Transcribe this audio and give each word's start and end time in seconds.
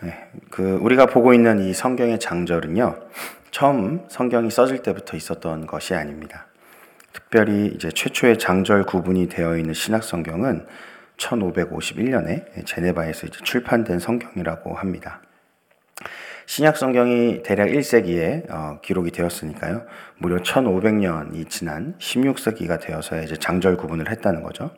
네, 0.00 0.28
그 0.50 0.78
우리가 0.80 1.06
보고 1.06 1.34
있는 1.34 1.58
이 1.58 1.74
성경의 1.74 2.20
장절은요. 2.20 2.96
처음 3.50 4.04
성경이 4.08 4.50
써질 4.50 4.82
때부터 4.82 5.16
있었던 5.16 5.66
것이 5.66 5.94
아닙니다. 5.94 6.46
특별히 7.12 7.66
이제 7.74 7.90
최초의 7.90 8.38
장절 8.38 8.84
구분이 8.84 9.28
되어 9.28 9.56
있는 9.56 9.74
신약 9.74 10.04
성경은 10.04 10.66
1551년에 11.16 12.64
제네바에서 12.64 13.26
이제 13.26 13.38
출판된 13.42 13.98
성경이라고 13.98 14.74
합니다. 14.74 15.20
신약 16.46 16.76
성경이 16.76 17.42
대략 17.42 17.66
1세기에 17.66 18.50
어, 18.50 18.78
기록이 18.80 19.10
되었으니까요. 19.10 19.82
무려 20.16 20.36
1500년이 20.38 21.50
지난 21.50 21.94
16세기가 21.98 22.80
되어서 22.80 23.20
이제 23.20 23.36
장절 23.36 23.76
구분을 23.76 24.10
했다는 24.10 24.42
거죠. 24.42 24.70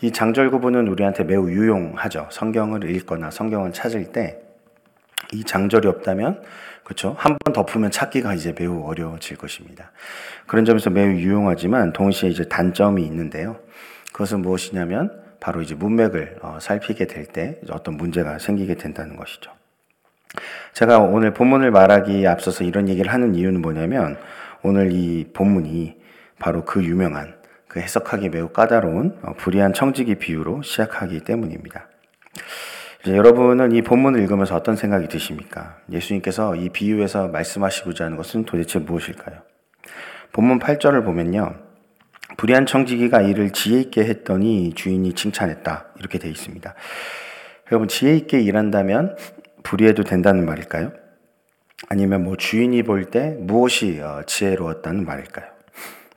이 0.00 0.10
장절 0.12 0.50
구분은 0.50 0.88
우리한테 0.88 1.24
매우 1.24 1.50
유용하죠. 1.50 2.28
성경을 2.30 2.90
읽거나 2.90 3.30
성경을 3.30 3.72
찾을 3.72 4.12
때 4.12 4.40
이 5.32 5.44
장절이 5.44 5.86
없다면 5.86 6.42
그렇죠. 6.84 7.14
한 7.18 7.36
번 7.44 7.52
덮으면 7.52 7.90
찾기가 7.90 8.34
이제 8.34 8.52
매우 8.58 8.82
어려워질 8.84 9.36
것입니다. 9.36 9.92
그런 10.46 10.64
점에서 10.64 10.90
매우 10.90 11.12
유용하지만 11.12 11.92
동시에 11.92 12.28
이제 12.30 12.44
단점이 12.48 13.02
있는데요. 13.04 13.56
그것은 14.12 14.42
무엇이냐면 14.42 15.22
바로 15.38 15.62
이제 15.62 15.74
문맥을 15.74 16.38
어, 16.42 16.58
살피게 16.60 17.06
될 17.06 17.26
때 17.26 17.60
어떤 17.70 17.96
문제가 17.96 18.38
생기게 18.38 18.74
된다는 18.74 19.16
것이죠. 19.16 19.52
제가 20.74 20.98
오늘 20.98 21.32
본문을 21.32 21.70
말하기에 21.70 22.26
앞서서 22.26 22.64
이런 22.64 22.88
얘기를 22.88 23.12
하는 23.12 23.34
이유는 23.34 23.62
뭐냐면 23.62 24.18
오늘 24.62 24.92
이 24.92 25.26
본문이 25.32 25.96
바로 26.38 26.64
그 26.64 26.82
유명한 26.84 27.34
그 27.70 27.78
해석하기 27.78 28.30
매우 28.30 28.48
까다로운 28.48 29.16
어, 29.22 29.32
불의한 29.34 29.72
청지기 29.72 30.16
비유로 30.16 30.62
시작하기 30.62 31.20
때문입니다. 31.20 31.86
여러분은 33.06 33.72
이 33.72 33.80
본문을 33.80 34.20
읽으면서 34.20 34.56
어떤 34.56 34.74
생각이 34.74 35.06
드십니까? 35.06 35.78
예수님께서 35.90 36.56
이 36.56 36.68
비유에서 36.68 37.28
말씀하시고자 37.28 38.04
하는 38.04 38.16
것은 38.16 38.44
도대체 38.44 38.80
무엇일까요? 38.80 39.38
본문 40.32 40.58
8절을 40.58 41.04
보면요. 41.04 41.54
불의한 42.36 42.66
청지기가 42.66 43.22
이를 43.22 43.52
지혜 43.52 43.80
있게 43.80 44.04
했더니 44.04 44.72
주인이 44.74 45.12
칭찬했다. 45.14 45.86
이렇게 46.00 46.18
되어 46.18 46.30
있습니다. 46.30 46.74
여러분, 47.70 47.86
지혜 47.86 48.16
있게 48.16 48.40
일한다면 48.40 49.16
불의해도 49.62 50.02
된다는 50.02 50.44
말일까요? 50.44 50.92
아니면 51.88 52.24
뭐 52.24 52.36
주인이 52.36 52.82
볼 52.82 53.10
때 53.10 53.36
무엇이 53.38 54.00
어, 54.00 54.22
지혜로웠다는 54.26 55.04
말일까요? 55.04 55.59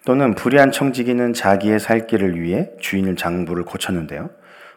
또는 0.05 0.35
불의한 0.35 0.71
청지기는 0.71 1.33
자기의 1.33 1.79
살 1.79 2.07
길을 2.07 2.41
위해 2.41 2.69
주인을 2.79 3.15
장부를 3.15 3.63
고쳤는데요. 3.63 4.29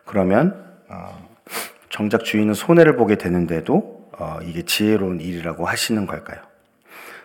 그러면 0.05 0.64
어, 0.88 1.28
정작 1.88 2.24
주인은 2.24 2.55
손해를 2.55 2.96
보게 2.96 3.16
되는데도 3.16 4.08
어, 4.19 4.38
이게 4.42 4.62
지혜로운 4.62 5.20
일이라고 5.20 5.66
하시는 5.66 6.06
걸까요? 6.06 6.41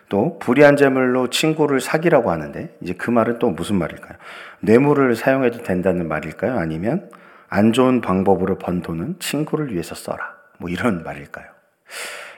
또 0.08 0.38
불의한 0.40 0.76
재물로 0.76 1.30
친구를 1.30 1.80
사기라고 1.80 2.30
하는데 2.30 2.76
이제 2.82 2.92
그 2.92 3.10
말은 3.10 3.38
또 3.38 3.50
무슨 3.50 3.76
말일까요? 3.76 4.18
뇌물을 4.60 5.14
사용해도 5.16 5.62
된다는 5.62 6.06
말일까요? 6.08 6.58
아니면 6.58 7.08
안 7.48 7.72
좋은 7.72 8.00
방법으로 8.00 8.58
번 8.58 8.82
돈은 8.82 9.16
친구를 9.20 9.72
위해서 9.72 9.94
써라. 9.94 10.34
뭐 10.58 10.68
이런 10.68 11.02
말일까요? 11.02 11.46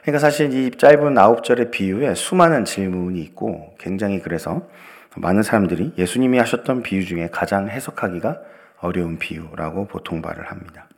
그러니까 0.03 0.19
사실 0.19 0.53
이 0.53 0.71
짧은 0.71 1.17
아홉 1.19 1.43
절의 1.43 1.71
비유에 1.71 2.15
수많은 2.15 2.65
질문이 2.65 3.21
있고 3.23 3.75
굉장히 3.79 4.21
그래서 4.21 4.69
많은 5.17 5.43
사람들이 5.43 5.93
예수님이 5.97 6.39
하셨던 6.39 6.83
비유 6.83 7.05
중에 7.05 7.29
가장 7.31 7.69
해석하기가 7.69 8.41
어려운 8.81 9.19
비유라고 9.19 9.87
보통 9.87 10.21
말을 10.21 10.51
합니다. 10.51 10.89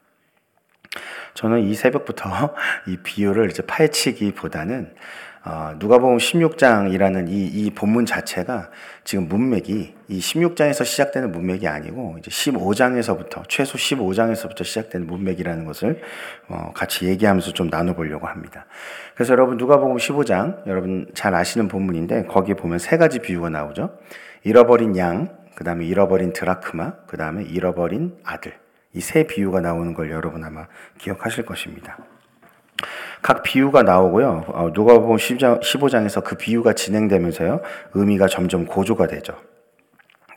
저는 1.34 1.60
이 1.60 1.74
새벽부터 1.74 2.54
이 2.88 2.96
비유를 2.96 3.50
이제 3.50 3.62
파헤치기보다는 3.64 4.94
어, 5.48 5.74
누가복음 5.78 6.16
16장이라는 6.16 7.28
이, 7.28 7.46
이 7.46 7.70
본문 7.70 8.04
자체가 8.04 8.68
지금 9.04 9.28
문맥이 9.28 9.94
이 10.08 10.18
16장에서 10.18 10.84
시작되는 10.84 11.30
문맥이 11.30 11.68
아니고 11.68 12.16
이제 12.18 12.32
15장에서부터 12.32 13.48
최소 13.48 13.78
15장에서부터 13.78 14.64
시작되는 14.64 15.06
문맥이라는 15.06 15.64
것을 15.64 16.02
어, 16.48 16.72
같이 16.74 17.06
얘기하면서 17.06 17.52
좀 17.52 17.68
나눠보려고 17.68 18.26
합니다. 18.26 18.66
그래서 19.14 19.34
여러분 19.34 19.56
누가복음 19.56 19.98
15장 19.98 20.66
여러분 20.66 21.06
잘 21.14 21.32
아시는 21.32 21.68
본문인데 21.68 22.24
거기 22.24 22.54
보면 22.54 22.80
세 22.80 22.96
가지 22.96 23.20
비유가 23.20 23.48
나오죠. 23.48 23.96
잃어버린 24.42 24.96
양, 24.96 25.38
그 25.54 25.62
다음에 25.62 25.86
잃어버린 25.86 26.32
드라크마, 26.32 26.94
그 27.06 27.16
다음에 27.16 27.44
잃어버린 27.44 28.16
아들. 28.24 28.52
이 28.96 29.00
세 29.00 29.24
비유가 29.26 29.60
나오는 29.60 29.94
걸 29.94 30.10
여러분 30.10 30.42
아마 30.42 30.66
기억하실 30.98 31.44
것입니다. 31.44 31.98
각 33.22 33.42
비유가 33.42 33.82
나오고요. 33.82 34.44
어, 34.48 34.70
누가복음 34.72 35.16
15장에서 35.16 36.22
그 36.22 36.36
비유가 36.36 36.72
진행되면서요. 36.72 37.60
의미가 37.94 38.28
점점 38.28 38.66
고조가 38.66 39.06
되죠. 39.06 39.34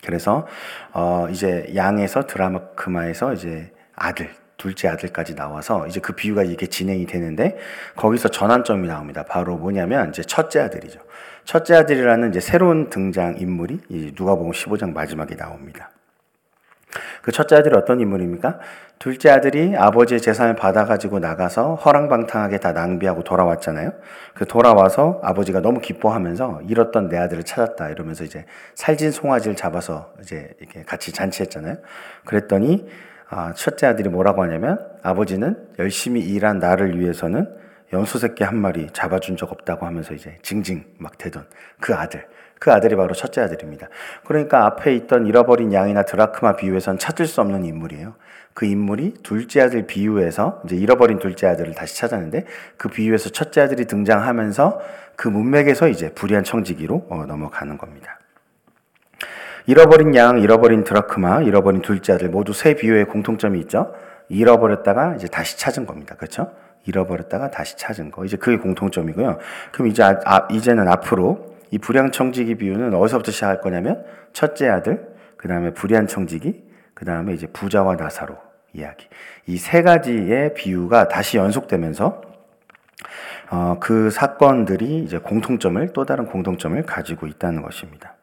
그래서 0.03 0.47
어 0.93 1.27
이제 1.29 1.71
양에서 1.75 2.25
드라마크마에서 2.25 3.33
이제 3.33 3.71
아들 3.95 4.29
둘째 4.57 4.87
아들까지 4.87 5.35
나와서 5.35 5.87
이제 5.87 5.99
그 5.99 6.13
비유가 6.13 6.43
이렇게 6.43 6.67
진행이 6.67 7.05
되는데 7.05 7.57
거기서 7.95 8.29
전환점이 8.29 8.87
나옵니다. 8.87 9.23
바로 9.23 9.57
뭐냐면 9.57 10.09
이제 10.09 10.21
첫째 10.21 10.61
아들이죠. 10.61 10.99
첫째 11.45 11.75
아들이라는 11.75 12.29
이제 12.29 12.39
새로운 12.39 12.89
등장 12.89 13.37
인물이 13.37 14.13
누가복음 14.15 14.51
15장 14.51 14.93
마지막에 14.93 15.35
나옵니다. 15.35 15.91
그 17.21 17.31
첫째 17.31 17.55
아들이 17.55 17.75
어떤 17.75 17.99
인물입니까? 17.99 18.59
둘째 18.97 19.29
아들이 19.29 19.75
아버지의 19.77 20.19
재산을 20.19 20.55
받아가지고 20.55 21.19
나가서 21.19 21.75
허랑방탕하게 21.75 22.59
다 22.59 22.73
낭비하고 22.73 23.23
돌아왔잖아요. 23.23 23.93
그 24.33 24.45
돌아와서 24.45 25.21
아버지가 25.23 25.61
너무 25.61 25.79
기뻐하면서 25.79 26.61
잃었던 26.67 27.07
내 27.07 27.17
아들을 27.17 27.43
찾았다 27.43 27.89
이러면서 27.89 28.23
이제 28.23 28.45
살진 28.75 29.11
송아지를 29.11 29.55
잡아서 29.55 30.11
이제 30.21 30.51
이렇게 30.59 30.83
같이 30.83 31.13
잔치했잖아요. 31.13 31.77
그랬더니 32.25 32.87
아, 33.29 33.53
첫째 33.53 33.85
아들이 33.85 34.09
뭐라고 34.09 34.41
하냐면 34.43 34.79
아버지는 35.03 35.55
열심히 35.77 36.21
일한 36.21 36.57
나를 36.59 36.99
위해서는 36.99 37.47
연소새끼 37.93 38.43
한 38.43 38.57
마리 38.57 38.87
잡아준 38.91 39.37
적 39.37 39.51
없다고 39.51 39.85
하면서 39.85 40.13
이제 40.13 40.37
징징 40.41 40.83
막 40.97 41.17
대던 41.17 41.45
그 41.79 41.93
아들. 41.95 42.25
그 42.59 42.71
아들이 42.71 42.95
바로 42.95 43.13
첫째 43.13 43.41
아들입니다. 43.41 43.87
그러니까 44.25 44.65
앞에 44.65 44.93
있던 44.95 45.25
잃어버린 45.25 45.73
양이나 45.73 46.03
드라크마 46.03 46.55
비유에선 46.57 46.99
찾을 46.99 47.25
수 47.25 47.41
없는 47.41 47.63
인물이에요. 47.65 48.15
그 48.53 48.65
인물이 48.65 49.13
둘째 49.23 49.61
아들 49.61 49.87
비유에서 49.87 50.61
이제 50.65 50.75
잃어버린 50.75 51.19
둘째 51.19 51.47
아들을 51.47 51.73
다시 51.73 51.97
찾았는데 51.97 52.45
그 52.77 52.89
비유에서 52.89 53.29
첫째 53.29 53.61
아들이 53.61 53.85
등장하면서 53.85 54.81
그 55.15 55.29
문맥에서 55.29 55.87
이제 55.87 56.11
불의한 56.13 56.43
청지기로 56.43 57.07
어, 57.09 57.25
넘어가는 57.25 57.77
겁니다. 57.77 58.19
잃어버린 59.65 60.15
양, 60.15 60.39
잃어버린 60.39 60.83
드라크마, 60.83 61.41
잃어버린 61.41 61.81
둘째 61.81 62.13
아들 62.13 62.29
모두 62.29 62.53
세 62.53 62.73
비유의 62.73 63.05
공통점이 63.05 63.59
있죠. 63.61 63.93
잃어버렸다가 64.27 65.15
이제 65.15 65.27
다시 65.27 65.57
찾은 65.57 65.85
겁니다. 65.85 66.15
그렇죠? 66.15 66.51
잃어버렸다가 66.85 67.51
다시 67.51 67.77
찾은 67.77 68.11
거. 68.11 68.25
이제 68.25 68.35
그게 68.35 68.57
공통점이고요. 68.57 69.37
그럼 69.71 69.87
이제 69.87 70.03
아, 70.03 70.19
아, 70.25 70.47
이제는 70.51 70.87
앞으로 70.87 71.48
이 71.71 71.77
불량 71.77 72.11
청지기 72.11 72.55
비유는 72.55 72.93
어디서부터 72.93 73.31
시작할 73.31 73.61
거냐면 73.61 74.03
첫째 74.33 74.67
아들, 74.69 75.07
그 75.37 75.47
다음에 75.47 75.73
불의한 75.73 76.07
청지기, 76.07 76.63
그 76.93 77.05
다음에 77.05 77.33
이제 77.33 77.47
부자와 77.47 77.95
나사로 77.95 78.37
이야기. 78.73 79.07
이 79.47 79.57
세 79.57 79.81
가지의 79.81 80.53
비유가 80.53 81.07
다시 81.07 81.37
연속되면서 81.37 82.21
어, 83.51 83.77
그 83.79 84.11
사건들이 84.11 84.99
이제 84.99 85.17
공통점을 85.17 85.93
또 85.93 86.05
다른 86.05 86.25
공통점을 86.27 86.81
가지고 86.83 87.25
있다는 87.25 87.61
것입니다. 87.63 88.15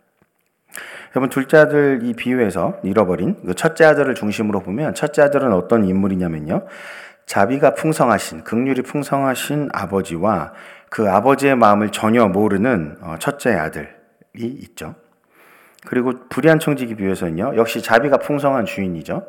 여러분 1.15 1.31
둘째 1.31 1.56
아들 1.56 2.01
이 2.03 2.12
비유에서 2.12 2.81
잃어버린 2.85 3.37
그 3.45 3.55
첫째 3.55 3.85
아들을 3.85 4.15
중심으로 4.15 4.61
보면 4.61 4.95
첫째 4.95 5.23
아들은 5.23 5.53
어떤 5.53 5.85
인물이냐면요. 5.85 6.67
자비가 7.25 7.75
풍성하신 7.75 8.45
극률이 8.45 8.83
풍성하신 8.83 9.70
아버지와 9.73 10.53
그 10.91 11.11
아버지의 11.11 11.56
마음을 11.56 11.91
전혀 11.91 12.27
모르는 12.27 12.99
어, 13.00 13.17
첫째 13.19 13.55
아들이 13.55 13.88
있죠. 14.35 14.94
그리고 15.87 16.12
불의한 16.29 16.59
청지기 16.59 16.97
비유에서는요. 16.97 17.56
역시 17.56 17.83
자비가 17.83 18.19
풍성한 18.19 18.65
주인이죠. 18.65 19.27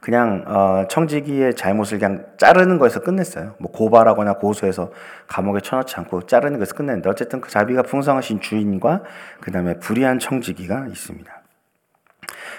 그냥 0.00 0.44
어, 0.46 0.86
청지기의 0.88 1.54
잘못을 1.54 1.98
그냥 1.98 2.24
자르는 2.38 2.78
거에서 2.78 3.00
끝냈어요. 3.00 3.54
뭐 3.58 3.70
고발하거나 3.70 4.34
고소해서 4.34 4.90
감옥에 5.26 5.60
쳐넣지 5.60 5.94
않고 5.96 6.22
자르는 6.22 6.58
거에서 6.58 6.74
끝냈는데 6.74 7.10
어쨌든 7.10 7.40
그 7.40 7.50
자비가 7.50 7.82
풍성하신 7.82 8.40
주인과 8.40 9.02
그 9.40 9.52
다음에 9.52 9.78
불의한 9.78 10.18
청지기가 10.18 10.86
있습니다. 10.88 11.40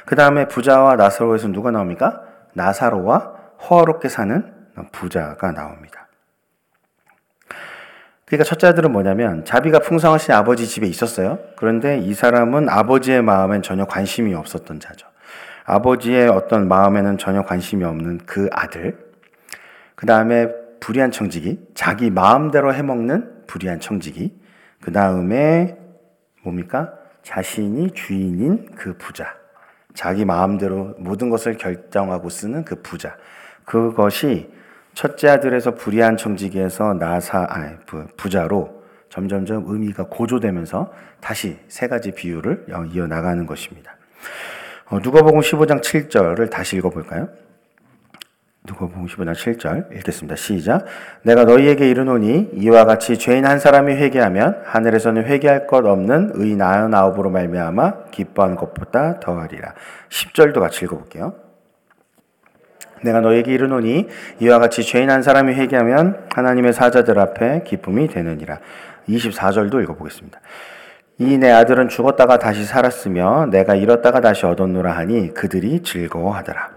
그 0.06 0.16
다음에 0.16 0.48
부자와 0.48 0.96
나사로에서 0.96 1.48
누가 1.48 1.72
나옵니까? 1.72 2.22
나사로와 2.54 3.36
호화롭게 3.70 4.10
사는 4.10 4.54
부자가 4.92 5.52
나옵니다. 5.52 6.01
그러니까 8.32 8.46
첫째 8.46 8.68
아들은 8.68 8.94
뭐냐면 8.94 9.44
자비가 9.44 9.80
풍성하신 9.80 10.34
아버지 10.34 10.66
집에 10.66 10.88
있었어요. 10.88 11.38
그런데 11.58 11.98
이 11.98 12.14
사람은 12.14 12.70
아버지의 12.70 13.22
마음엔 13.22 13.62
전혀 13.62 13.84
관심이 13.84 14.34
없었던 14.34 14.80
자죠. 14.80 15.06
아버지의 15.66 16.30
어떤 16.30 16.70
마음에는 16.70 17.18
전혀 17.18 17.42
관심이 17.44 17.84
없는 17.84 18.20
그 18.26 18.48
아들. 18.54 18.98
그 19.96 20.06
다음에 20.06 20.48
불의한 20.80 21.12
청지기, 21.12 21.60
자기 21.76 22.10
마음대로 22.10 22.74
해먹는 22.74 23.48
불의한 23.48 23.82
청지기, 23.82 24.34
그 24.80 24.94
다음에 24.94 25.78
뭡니까? 26.42 26.94
자신이 27.24 27.92
주인인 27.92 28.66
그 28.78 28.98
부자. 28.98 29.36
자기 29.94 30.24
마음대로 30.24 30.96
모든 31.00 31.30
것을 31.30 31.58
결정하고 31.58 32.30
쓰는 32.30 32.64
그 32.64 32.82
부자. 32.82 33.18
그것이 33.66 34.50
첫째 34.94 35.30
아들에서 35.30 35.76
불의한 35.76 36.18
청지기에서 36.18 36.94
나사, 36.96 37.46
아니, 37.50 37.76
부자로 38.18 38.82
점점점 39.10 39.66
의미가 39.68 40.06
고조되면서 40.10 40.92
다시 41.20 41.60
세 41.68 41.88
가지 41.88 42.12
비유를 42.12 42.66
이어 42.94 43.08
나가는 43.08 43.46
것입니다. 43.46 43.98
어, 44.90 45.00
누가복음 45.00 45.40
15장 45.42 45.82
7절을 45.82 46.50
다시 46.50 46.78
읽어볼까요? 46.78 47.30
누가복음 48.64 49.08
15장 49.08 49.34
7절 49.34 49.96
읽겠습니다. 49.98 50.36
시작. 50.36 50.86
내가 51.24 51.46
너희에게 51.46 51.90
이르노니 51.90 52.52
이와 52.54 52.86
같이 52.86 53.18
죄인 53.18 53.46
한 53.46 53.60
사람이 53.60 53.94
회개하면 53.94 54.62
하늘에서는 54.66 55.26
회개할 55.26 55.66
것 55.66 55.86
없는 55.86 56.32
의인 56.36 56.60
99으로 56.60 57.32
말미암아 57.32 58.12
기뻐하는 58.12 58.56
것보다 58.56 59.20
더하리라. 59.20 59.74
10절도 60.10 60.60
같이 60.60 60.86
읽어볼게요. 60.86 61.51
내가 63.04 63.22
너에게 63.22 63.54
이르노니 63.54 64.08
이와 64.40 64.60
같이 64.60 64.84
죄인 64.84 65.10
한 65.10 65.22
사람이 65.22 65.54
회개하면 65.54 66.28
하나님의 66.34 66.74
사자들 66.74 67.20
앞에 67.20 67.64
기쁨이 67.66 68.08
되느니라. 68.08 68.60
24절도 69.10 69.82
읽어보겠습니다. 69.84 70.40
이 71.22 71.38
내 71.38 71.52
아들은 71.52 71.90
죽었다가 71.90 72.40
다시 72.40 72.66
살았으며 72.66 73.48
내가 73.52 73.76
잃었다가 73.76 74.22
다시 74.22 74.48
얻었노라 74.48 74.92
하니 74.92 75.34
그들이 75.36 75.84
즐거워하더라. 75.84 76.70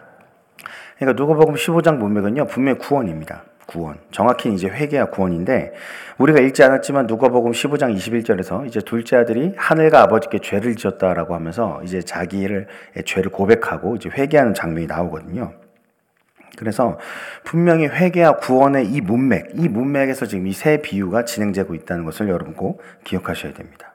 그러니까 0.99 1.23
누가복음 1.23 1.55
15장 1.55 1.97
문맥은요 1.97 2.47
분명 2.47 2.77
구원입니다. 2.77 3.45
구원. 3.67 3.97
정확히 4.11 4.53
이제 4.53 4.69
회개와 4.69 5.07
구원인데 5.07 5.73
우리가 6.19 6.41
읽지 6.41 6.63
않았지만 6.63 7.07
누가복음 7.07 7.53
15장 7.53 7.97
21절에서 7.97 8.67
이제 8.67 8.81
둘째 8.81 9.17
아들이 9.17 9.55
하늘과 9.57 10.03
아버지께 10.03 10.41
죄를 10.41 10.77
지었다라고 10.77 11.35
하면서 11.35 11.81
이제 11.83 12.03
자기를 12.03 12.67
죄를 13.07 13.31
고백하고 13.31 13.97
이제 13.97 14.11
회개하는 14.11 14.53
장면이 14.53 14.87
나오거든요. 14.87 15.53
그래서 16.57 16.99
분명히 17.45 17.87
회개와 17.87 18.37
구원의 18.37 18.87
이 18.87 19.01
문맥, 19.01 19.51
이 19.55 19.69
문맥에서 19.69 20.27
지금 20.27 20.47
이 20.47 20.53
세 20.53 20.81
비유가 20.81 21.25
진행되고 21.25 21.75
있다는 21.75 22.05
것을 22.05 22.29
여러분 22.29 22.55
꼭 22.55 22.83
기억하셔야 23.05 23.53
됩니다. 23.53 23.95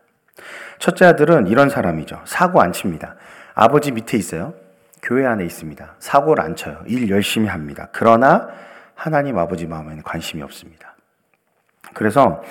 첫째 0.77 1.05
아들은 1.05 1.47
이런 1.47 1.69
사람이죠. 1.69 2.21
사고 2.25 2.61
안 2.61 2.71
칩니다. 2.71 3.15
아버지 3.53 3.91
밑에 3.91 4.17
있어요. 4.17 4.53
교회 5.01 5.25
안에 5.25 5.45
있습니다. 5.45 5.95
사고를 5.99 6.43
안 6.43 6.55
쳐요. 6.55 6.81
일 6.87 7.09
열심히 7.09 7.47
합니다. 7.47 7.89
그러나 7.91 8.49
하나님 8.95 9.37
아버지 9.37 9.65
마음에는 9.65 10.03
관심이 10.03 10.41
없습니다. 10.43 10.95
그래서 11.93 12.43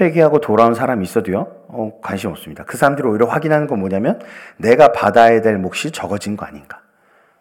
회개하고 0.00 0.40
돌아온 0.40 0.74
사람이 0.74 1.04
있어도요, 1.04 1.40
어, 1.68 1.98
관심 2.02 2.30
없습니다. 2.30 2.64
그 2.64 2.76
사람들이 2.76 3.06
오히려 3.06 3.26
확인하는 3.26 3.66
건 3.66 3.80
뭐냐면 3.80 4.20
내가 4.56 4.92
받아야 4.92 5.40
될 5.42 5.58
몫이 5.58 5.90
적어진 5.90 6.36
거 6.36 6.46
아닌가. 6.46 6.80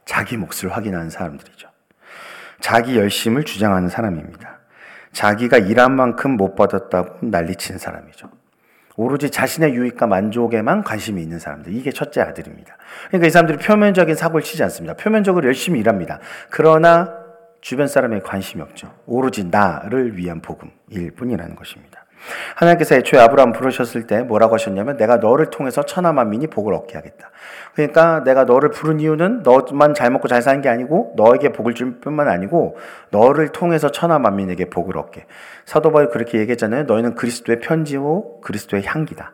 자기 0.04 0.38
몫을 0.38 0.70
확인하는 0.72 1.10
사람들이죠. 1.10 1.70
자기 2.60 2.98
열심을 2.98 3.44
주장하는 3.44 3.90
사람입니다. 3.90 4.60
자기가 5.12 5.58
일한 5.58 5.96
만큼 5.96 6.38
못 6.38 6.56
받았다고 6.56 7.28
난리치는 7.28 7.80
사람이죠. 7.80 8.30
오로지 8.98 9.30
자신의 9.30 9.74
유익과 9.74 10.08
만족에만 10.08 10.84
관심이 10.84 11.22
있는 11.22 11.40
사람들. 11.40 11.74
이게 11.74 11.92
첫째 11.92 12.22
아들입니다. 12.22 12.78
그러니까 13.08 13.28
이 13.28 13.30
사람들이 13.30 13.58
표면적인 13.58 14.16
사고를 14.16 14.44
치지 14.44 14.64
않습니다. 14.64 14.94
표면적으로 14.96 15.46
열심히 15.48 15.80
일합니다. 15.80 16.20
그러나 16.50 17.14
주변 17.60 17.88
사람에 17.88 18.20
관심이 18.20 18.62
없죠. 18.62 18.94
오로지 19.06 19.46
나를 19.46 20.18
위한 20.18 20.42
복음일 20.42 21.12
뿐이라는 21.16 21.56
것입니다. 21.56 22.05
하나님께서 22.56 22.96
애초에 22.96 23.20
아브라함 23.20 23.52
부르셨을 23.52 24.08
때 24.08 24.22
뭐라고 24.22 24.54
하셨냐면 24.56 24.98
내가 24.98 25.18
너를 25.18 25.50
통해서 25.50 25.84
천하 25.84 26.12
만민이 26.14 26.48
복을 26.48 26.74
얻게 26.74 26.96
하겠다. 26.96 27.30
그러니까 27.74 28.24
내가 28.24 28.46
너를 28.46 28.72
부른 28.72 29.00
이유는 29.00 29.44
너만 29.44 29.94
잘 29.94 30.12
먹고 30.12 30.28
잘 30.28 30.42
사는 30.42 30.62
게 30.62 30.70
아니고 30.70 31.14
너에게 31.16 31.52
복을 31.52 31.74
줄 31.74 32.00
뿐만 32.00 32.28
아니고 32.28 32.78
너를 33.12 33.50
통해서 33.50 33.92
천하 33.92 34.20
만민에게 34.20 34.66
복을 34.70 34.98
얻게. 34.98 35.26
사도 35.66 35.92
바울이 35.92 36.10
그렇게 36.10 36.40
얘기했잖아요. 36.40 36.84
너희는 36.84 37.16
그리스도의 37.16 37.60
편지고 37.60 38.42
그리스도의 38.42 38.84
향기다. 38.86 39.34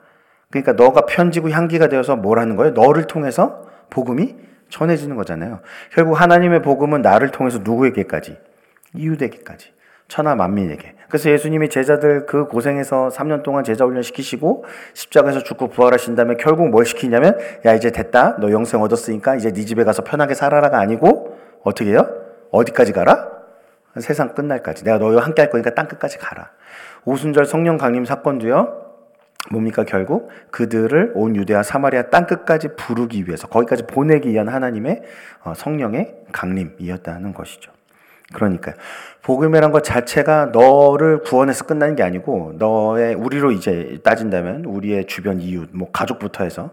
그러니까 0.49 0.73
너가 0.73 1.05
편지고 1.05 1.49
향기가 1.49 1.87
되어서 1.87 2.15
뭘 2.15 2.39
하는 2.39 2.55
거예요? 2.55 2.73
너를 2.73 3.07
통해서 3.07 3.63
복음이 3.89 4.35
전해지는 4.69 5.15
거잖아요. 5.15 5.59
결국 5.91 6.19
하나님의 6.19 6.61
복음은 6.61 7.01
나를 7.01 7.29
통해서 7.29 7.59
누구에게까지? 7.59 8.37
이웃에게까지. 8.95 9.73
천하 10.07 10.35
만민에게. 10.35 10.95
그래서 11.11 11.29
예수님이 11.29 11.67
제자들 11.67 12.25
그 12.25 12.47
고생해서 12.47 13.09
3년 13.09 13.43
동안 13.43 13.65
제자 13.65 13.83
훈련 13.83 14.01
시키시고 14.01 14.63
십자가에서 14.93 15.43
죽고 15.43 15.67
부활하신 15.67 16.15
다음에 16.15 16.35
결국 16.39 16.69
뭘 16.69 16.85
시키냐면 16.85 17.37
야 17.65 17.73
이제 17.73 17.91
됐다. 17.91 18.37
너 18.39 18.49
영생 18.49 18.81
얻었으니까 18.81 19.35
이제 19.35 19.51
네 19.51 19.65
집에 19.65 19.83
가서 19.83 20.05
편하게 20.05 20.35
살아라가 20.35 20.79
아니고 20.79 21.37
어떻게 21.63 21.91
해요? 21.91 22.07
어디까지 22.51 22.93
가라? 22.93 23.29
세상 23.99 24.33
끝날까지. 24.33 24.85
내가 24.85 24.99
너희와 24.99 25.23
함께 25.23 25.41
할 25.41 25.51
거니까 25.51 25.71
땅 25.71 25.89
끝까지 25.89 26.17
가라. 26.17 26.51
오순절 27.03 27.45
성령 27.45 27.77
강림 27.77 28.05
사건도요. 28.05 28.79
뭡니까 29.51 29.83
결국 29.83 30.29
그들을 30.51 31.11
온 31.15 31.35
유대와 31.35 31.63
사마리아 31.63 32.03
땅 32.03 32.25
끝까지 32.25 32.69
부르기 32.77 33.25
위해서 33.27 33.47
거기까지 33.47 33.83
보내기 33.85 34.29
위한 34.29 34.47
하나님의 34.47 35.01
어, 35.43 35.53
성령의 35.55 36.15
강림이었다는 36.31 37.33
것이죠. 37.33 37.73
그러니까요. 38.33 38.75
복음이란 39.23 39.71
것 39.71 39.83
자체가 39.83 40.47
너를 40.47 41.21
구원해서 41.21 41.65
끝나는 41.65 41.95
게 41.95 42.03
아니고 42.03 42.55
너의 42.57 43.13
우리로 43.13 43.51
이제 43.51 43.99
따진다면 44.03 44.65
우리의 44.65 45.05
주변 45.05 45.41
이웃, 45.41 45.69
뭐 45.73 45.91
가족부터 45.91 46.43
해서 46.43 46.71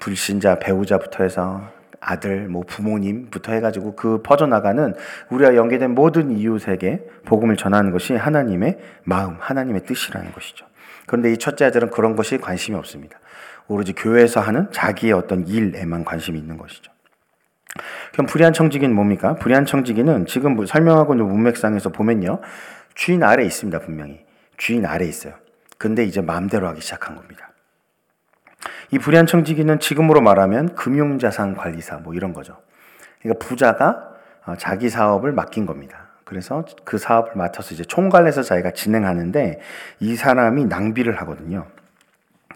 불신자 0.00 0.58
배우자부터 0.58 1.22
해서 1.22 1.62
아들, 2.00 2.48
뭐 2.48 2.62
부모님부터 2.66 3.52
해가지고 3.52 3.96
그 3.96 4.22
퍼져나가는 4.22 4.94
우리와 5.30 5.56
연계된 5.56 5.94
모든 5.94 6.36
이웃에게 6.36 7.06
복음을 7.24 7.56
전하는 7.56 7.90
것이 7.90 8.14
하나님의 8.14 8.78
마음, 9.04 9.36
하나님의 9.40 9.84
뜻이라는 9.86 10.32
것이죠. 10.32 10.66
그런데 11.06 11.32
이 11.32 11.38
첫째 11.38 11.64
아들은 11.64 11.90
그런 11.90 12.14
것이 12.14 12.38
관심이 12.38 12.76
없습니다. 12.76 13.18
오로지 13.68 13.92
교회에서 13.92 14.40
하는 14.40 14.70
자기의 14.70 15.12
어떤 15.12 15.46
일에만 15.46 16.04
관심이 16.04 16.38
있는 16.38 16.58
것이죠. 16.58 16.92
그럼 18.12 18.26
불의한 18.26 18.52
청지기는 18.52 18.94
뭡니까? 18.94 19.34
불의한 19.34 19.66
청지기는 19.66 20.26
지금 20.26 20.56
뭐 20.56 20.66
설명하고 20.66 21.14
있는 21.14 21.26
문맥상에서 21.28 21.90
보면요. 21.90 22.40
주인 22.94 23.22
아래 23.22 23.44
있습니다, 23.44 23.80
분명히. 23.80 24.24
주인 24.56 24.86
아래 24.86 25.04
있어요. 25.06 25.34
근데 25.78 26.04
이제 26.04 26.20
마음대로 26.20 26.66
하기 26.68 26.80
시작한 26.80 27.16
겁니다. 27.16 27.50
이 28.90 28.98
불의한 28.98 29.26
청지기는 29.26 29.80
지금으로 29.80 30.20
말하면 30.20 30.74
금융자산 30.74 31.56
관리사 31.56 31.98
뭐 31.98 32.14
이런 32.14 32.32
거죠. 32.32 32.56
그러니까 33.20 33.46
부자가 33.46 34.10
어, 34.46 34.54
자기 34.56 34.88
사업을 34.88 35.32
맡긴 35.32 35.66
겁니다. 35.66 36.06
그래서 36.24 36.64
그 36.84 36.98
사업을 36.98 37.32
맡아서 37.34 37.74
이제 37.74 37.84
총괄해서 37.84 38.42
자기가 38.42 38.72
진행하는데 38.72 39.60
이 40.00 40.16
사람이 40.16 40.64
낭비를 40.66 41.20
하거든요. 41.20 41.66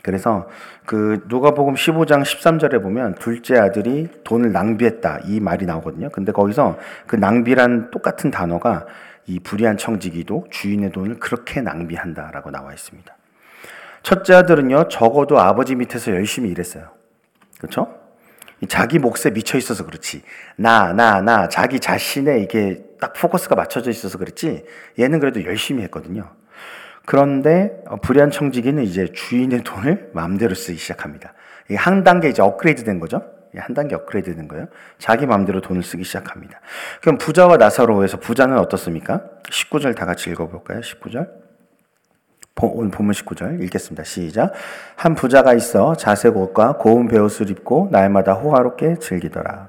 그래서 0.02 0.48
그 0.86 1.24
누가복음 1.28 1.74
15장 1.74 2.22
13절에 2.22 2.82
보면 2.82 3.14
둘째 3.16 3.58
아들이 3.58 4.08
돈을 4.24 4.52
낭비했다 4.52 5.20
이 5.26 5.40
말이 5.40 5.66
나오거든요. 5.66 6.10
근데 6.10 6.32
거기서 6.32 6.78
그 7.06 7.16
낭비란 7.16 7.90
똑같은 7.90 8.30
단어가 8.30 8.86
이 9.26 9.38
불의한 9.38 9.76
청지기도 9.76 10.46
주인의 10.50 10.92
돈을 10.92 11.18
그렇게 11.18 11.60
낭비한다라고 11.60 12.50
나와 12.50 12.72
있습니다. 12.72 13.16
첫째 14.02 14.34
아들은요 14.34 14.88
적어도 14.88 15.38
아버지 15.38 15.74
밑에서 15.74 16.12
열심히 16.12 16.50
일했어요. 16.50 16.88
그렇죠? 17.58 18.00
자기 18.68 18.98
몫에 18.98 19.30
미쳐 19.32 19.56
있어서 19.58 19.86
그렇지. 19.86 20.22
나, 20.56 20.92
나, 20.92 21.20
나, 21.22 21.48
자기 21.48 21.80
자신에 21.80 22.40
이게 22.40 22.82
딱 23.00 23.14
포커스가 23.14 23.54
맞춰져 23.54 23.90
있어서 23.90 24.18
그렇지. 24.18 24.64
얘는 24.98 25.18
그래도 25.20 25.44
열심히 25.44 25.82
했거든요. 25.84 26.30
그런데 27.06 27.82
어, 27.86 27.96
불의한 27.96 28.30
청지기는 28.30 28.82
이제 28.82 29.08
주인의 29.12 29.62
돈을 29.64 30.10
마음대로 30.14 30.54
쓰기 30.54 30.78
시작합니다. 30.78 31.32
한 31.76 32.04
단계 32.04 32.28
이제 32.28 32.42
업그레이드 32.42 32.84
된 32.84 33.00
거죠. 33.00 33.22
한 33.56 33.74
단계 33.74 33.94
업그레이드 33.94 34.34
된 34.36 34.48
거예요. 34.48 34.66
자기 34.98 35.26
마음대로 35.26 35.60
돈을 35.60 35.82
쓰기 35.82 36.04
시작합니다. 36.04 36.60
그럼 37.00 37.18
부자와 37.18 37.56
나사로에서 37.56 38.18
부자는 38.18 38.58
어떻습니까? 38.58 39.22
19절 39.50 39.96
다 39.96 40.06
같이 40.06 40.30
읽어볼까요? 40.30 40.80
19절. 40.80 41.28
오늘 42.62 42.90
본문 42.90 43.14
19절 43.14 43.62
읽겠습니다. 43.64 44.04
시작. 44.04 44.52
한 44.96 45.14
부자가 45.14 45.54
있어 45.54 45.94
자색 45.94 46.36
옷과 46.36 46.76
고운 46.76 47.08
베옷을 47.08 47.50
입고 47.50 47.88
날마다 47.90 48.34
호화롭게 48.34 48.96
즐기더라. 48.96 49.68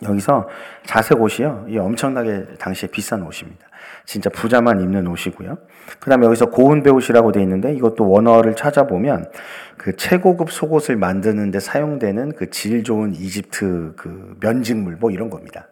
네. 0.00 0.08
여기서 0.08 0.48
자색 0.86 1.20
옷이요. 1.20 1.66
이 1.68 1.78
엄청나게 1.78 2.54
당시에 2.58 2.88
비싼 2.88 3.22
옷입니다. 3.22 3.66
진짜 4.04 4.30
부자만 4.30 4.80
입는 4.80 5.06
옷이고요. 5.06 5.58
그 6.00 6.10
다음에 6.10 6.26
여기서 6.26 6.46
고운 6.46 6.82
배옷이라고 6.82 7.32
돼 7.32 7.42
있는데 7.42 7.72
이것도 7.74 8.08
원어를 8.08 8.56
찾아보면 8.56 9.30
그 9.76 9.96
최고급 9.96 10.50
속옷을 10.50 10.96
만드는데 10.96 11.60
사용되는 11.60 12.32
그 12.32 12.50
질 12.50 12.84
좋은 12.84 13.14
이집트 13.14 13.94
그 13.96 14.36
면직물 14.40 14.96
뭐 14.98 15.10
이런 15.10 15.30
겁니다. 15.30 15.68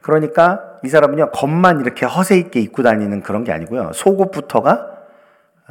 그러니까 0.00 0.62
이 0.84 0.88
사람은요, 0.88 1.30
겉만 1.32 1.80
이렇게 1.80 2.06
허세 2.06 2.36
있게 2.38 2.60
입고 2.60 2.82
다니는 2.82 3.22
그런 3.22 3.44
게 3.44 3.52
아니고요. 3.52 3.90
속옷부터가 3.94 4.86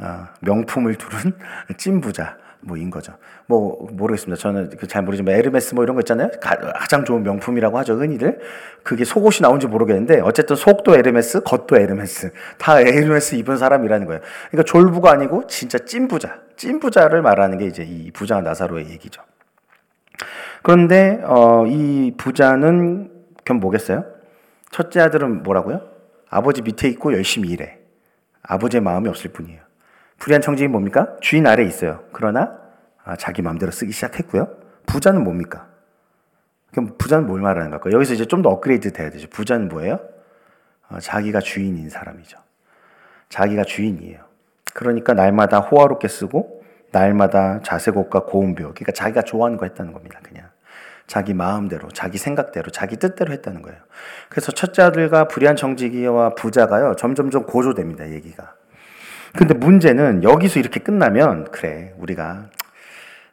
아, 0.00 0.28
명품을 0.40 0.94
두른 0.94 1.32
찐부자. 1.76 2.36
뭐인 2.60 2.90
거죠. 2.90 3.14
뭐 3.46 3.88
모르겠습니다. 3.92 4.40
저는 4.40 4.70
그잘 4.70 5.02
모르지만 5.02 5.34
에르메스 5.34 5.74
뭐 5.74 5.84
이런 5.84 5.94
거 5.94 6.00
있잖아요. 6.00 6.30
가장 6.40 7.04
좋은 7.04 7.22
명품이라고 7.22 7.78
하죠. 7.78 7.94
흔히들 7.94 8.40
그게 8.82 9.04
속옷이 9.04 9.38
나온지 9.42 9.66
모르겠는데 9.66 10.20
어쨌든 10.20 10.56
속도 10.56 10.94
에르메스, 10.94 11.42
겉도 11.42 11.76
에르메스 11.76 12.32
다 12.58 12.80
에르메스 12.80 13.36
입은 13.36 13.56
사람이라는 13.56 14.06
거예요. 14.06 14.20
그러니까 14.50 14.70
졸부가 14.70 15.12
아니고 15.12 15.46
진짜 15.46 15.78
찐부자, 15.78 16.40
찐부자를 16.56 17.22
말하는 17.22 17.58
게 17.58 17.66
이제 17.66 17.84
이 17.84 18.10
부자 18.10 18.40
나사로의 18.40 18.90
얘기죠. 18.90 19.22
그런데 20.62 21.20
어, 21.24 21.64
이 21.66 22.14
부자는 22.16 23.12
그럼 23.44 23.60
뭐겠어요? 23.60 24.04
첫째 24.70 25.00
아들은 25.00 25.42
뭐라고요? 25.42 25.80
아버지 26.28 26.62
밑에 26.62 26.88
있고 26.88 27.12
열심히 27.12 27.50
일해. 27.50 27.78
아버지의 28.42 28.82
마음이 28.82 29.08
없을 29.08 29.30
뿐이에요. 29.30 29.67
불의한 30.18 30.42
청직이 30.42 30.68
뭡니까? 30.68 31.16
주인 31.20 31.46
아래 31.46 31.64
있어요. 31.64 32.04
그러나 32.12 32.58
아, 33.04 33.16
자기 33.16 33.42
마음대로 33.42 33.72
쓰기 33.72 33.92
시작했고요. 33.92 34.48
부자는 34.86 35.24
뭡니까? 35.24 35.66
그럼 36.72 36.96
부자는 36.98 37.26
뭘 37.26 37.40
말하는 37.40 37.70
걸까요? 37.70 37.94
여기서 37.94 38.14
이제 38.14 38.26
좀 38.26 38.42
더 38.42 38.50
업그레이드 38.50 38.92
돼야 38.92 39.10
되죠. 39.10 39.28
부자는 39.30 39.68
뭐예요? 39.68 40.00
어, 40.90 40.98
자기가 41.00 41.40
주인인 41.40 41.88
사람이죠. 41.88 42.38
자기가 43.28 43.64
주인이에요. 43.64 44.20
그러니까 44.74 45.14
날마다 45.14 45.60
호화롭게 45.60 46.08
쓰고 46.08 46.62
날마다 46.92 47.60
자색옷과 47.62 48.24
고운 48.24 48.54
벼. 48.54 48.64
그러니까 48.72 48.92
자기가 48.92 49.22
좋아하는 49.22 49.56
거 49.58 49.66
했다는 49.66 49.92
겁니다. 49.92 50.20
그냥 50.22 50.48
자기 51.06 51.32
마음대로, 51.32 51.88
자기 51.88 52.18
생각대로, 52.18 52.70
자기 52.70 52.96
뜻대로 52.96 53.32
했다는 53.32 53.62
거예요. 53.62 53.78
그래서 54.28 54.52
첫째 54.52 54.82
아들과 54.82 55.28
불의한 55.28 55.56
청지기와 55.56 56.34
부자가요 56.34 56.94
점점점 56.96 57.44
고조됩니다. 57.44 58.10
얘기가. 58.10 58.54
근데 59.38 59.54
문제는 59.54 60.24
여기서 60.24 60.58
이렇게 60.58 60.80
끝나면 60.80 61.44
그래 61.52 61.92
우리가 61.96 62.50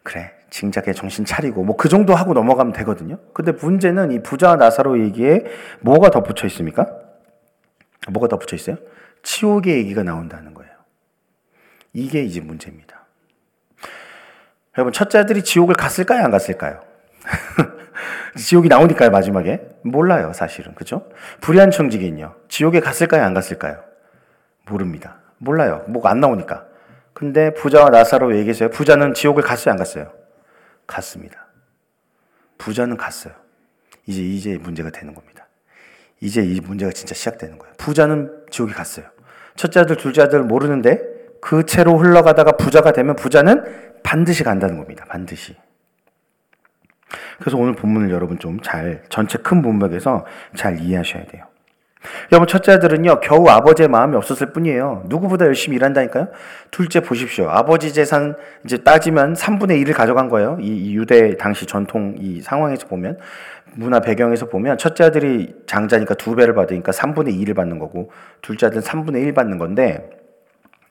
그래 0.03 0.33
진작에 0.51 0.93
정신 0.93 1.25
차리고 1.25 1.63
뭐 1.63 1.75
그 1.77 1.89
정도 1.89 2.13
하고 2.13 2.35
넘어가면 2.35 2.73
되거든요. 2.73 3.17
근데 3.33 3.51
문제는 3.51 4.11
이 4.11 4.21
부자 4.21 4.55
나사로 4.55 4.99
얘기에 4.99 5.45
뭐가 5.79 6.11
덧붙여 6.11 6.45
있습니까? 6.45 6.85
뭐가 8.07 8.27
덧붙여 8.27 8.55
있어요? 8.55 8.77
치욕의 9.23 9.77
얘기가 9.77 10.03
나온다는 10.03 10.53
거예요. 10.53 10.71
이게 11.91 12.21
이제 12.21 12.39
문제입니다. 12.39 13.03
여러분 14.77 14.93
첫째 14.93 15.17
아들이 15.17 15.43
지옥을 15.43 15.73
갔을까요? 15.73 16.23
안 16.23 16.29
갔을까요? 16.29 16.81
지옥이 18.37 18.67
나오니까요 18.67 19.09
마지막에 19.09 19.59
몰라요 19.81 20.33
사실은 20.33 20.75
그죠? 20.75 21.09
불의한 21.41 21.71
청지기는요 21.71 22.35
지옥에 22.47 22.79
갔을까요? 22.79 23.23
안 23.23 23.33
갔을까요? 23.33 23.83
모릅니다. 24.67 25.24
몰라요. 25.37 25.83
뭐가 25.87 26.09
안 26.09 26.19
나오니까. 26.19 26.65
근데 27.13 27.53
부자와 27.53 27.89
나사로 27.89 28.35
얘기했어요. 28.37 28.69
부자는 28.69 29.13
지옥을 29.13 29.43
갔어요, 29.43 29.71
안 29.71 29.77
갔어요? 29.77 30.11
갔습니다. 30.87 31.47
부자는 32.57 32.97
갔어요. 32.97 33.33
이제 34.05 34.21
이제 34.21 34.57
문제가 34.57 34.89
되는 34.89 35.13
겁니다. 35.13 35.47
이제 36.21 36.41
이 36.41 36.59
문제가 36.59 36.91
진짜 36.91 37.15
시작되는 37.15 37.57
거예요. 37.57 37.73
부자는 37.77 38.45
지옥에 38.49 38.73
갔어요. 38.73 39.05
첫째 39.55 39.79
아들, 39.81 39.95
둘째 39.97 40.21
아들 40.23 40.43
모르는데 40.43 41.01
그 41.41 41.65
채로 41.65 41.97
흘러가다가 41.97 42.53
부자가 42.53 42.91
되면 42.91 43.15
부자는 43.15 44.01
반드시 44.03 44.43
간다는 44.43 44.77
겁니다. 44.77 45.05
반드시. 45.07 45.55
그래서 47.39 47.57
오늘 47.57 47.73
본문을 47.73 48.11
여러분 48.11 48.39
좀 48.39 48.59
잘 48.61 49.03
전체 49.09 49.37
큰 49.37 49.61
문맥에서 49.61 50.25
잘 50.55 50.79
이해하셔야 50.79 51.25
돼요. 51.25 51.45
여러분 52.31 52.47
첫째 52.47 52.73
아들은요 52.73 53.19
겨우 53.21 53.47
아버지의 53.47 53.87
마음이 53.89 54.15
없었을 54.15 54.53
뿐이에요. 54.53 55.03
누구보다 55.05 55.45
열심히 55.45 55.77
일한다니까요. 55.77 56.29
둘째 56.71 56.99
보십시오. 56.99 57.49
아버지 57.49 57.93
재산 57.93 58.35
이제 58.63 58.77
따지면 58.77 59.33
3분의 59.33 59.83
1을 59.83 59.93
가져간 59.93 60.29
거예요. 60.29 60.57
이, 60.61 60.95
유대 60.95 61.37
당시 61.37 61.65
전통 61.65 62.15
이 62.19 62.41
상황에서 62.41 62.87
보면 62.87 63.17
문화 63.73 63.99
배경에서 63.99 64.47
보면 64.47 64.77
첫째 64.77 65.03
아들이 65.03 65.53
장자니까 65.67 66.15
두 66.15 66.35
배를 66.35 66.53
받으니까 66.53 66.91
3분의 66.91 67.39
2를 67.41 67.55
받는 67.55 67.79
거고 67.79 68.11
둘째 68.41 68.67
아들은 68.67 68.81
3분의 68.81 69.23
1 69.23 69.33
받는 69.33 69.57
건데 69.57 70.09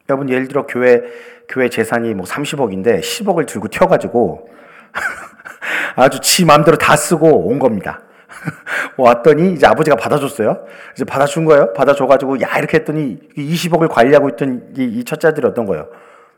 여러분 0.08 0.28
예를 0.28 0.48
들어 0.48 0.66
교회 0.66 1.02
교회 1.48 1.68
재산이 1.68 2.14
뭐 2.14 2.26
30억인데 2.26 3.00
10억을 3.00 3.46
들고 3.46 3.68
튀어가지고 3.68 4.48
아주 5.96 6.20
지 6.20 6.44
마음대로 6.44 6.76
다 6.76 6.96
쓰고 6.96 7.48
온 7.48 7.58
겁니다. 7.58 8.02
왔더니 8.96 9.52
이제 9.52 9.66
아버지가 9.66 9.96
받아줬어요. 9.96 10.64
이제 10.94 11.04
받아준 11.04 11.44
거예요. 11.44 11.72
받아줘가지고 11.72 12.40
야 12.40 12.58
이렇게 12.58 12.78
했더니 12.78 13.18
20억을 13.36 13.88
관리하고 13.88 14.28
있던 14.30 14.74
이, 14.76 14.84
이 14.84 15.04
첫째 15.04 15.28
아들이 15.28 15.46
어떤 15.46 15.66
거예요? 15.66 15.88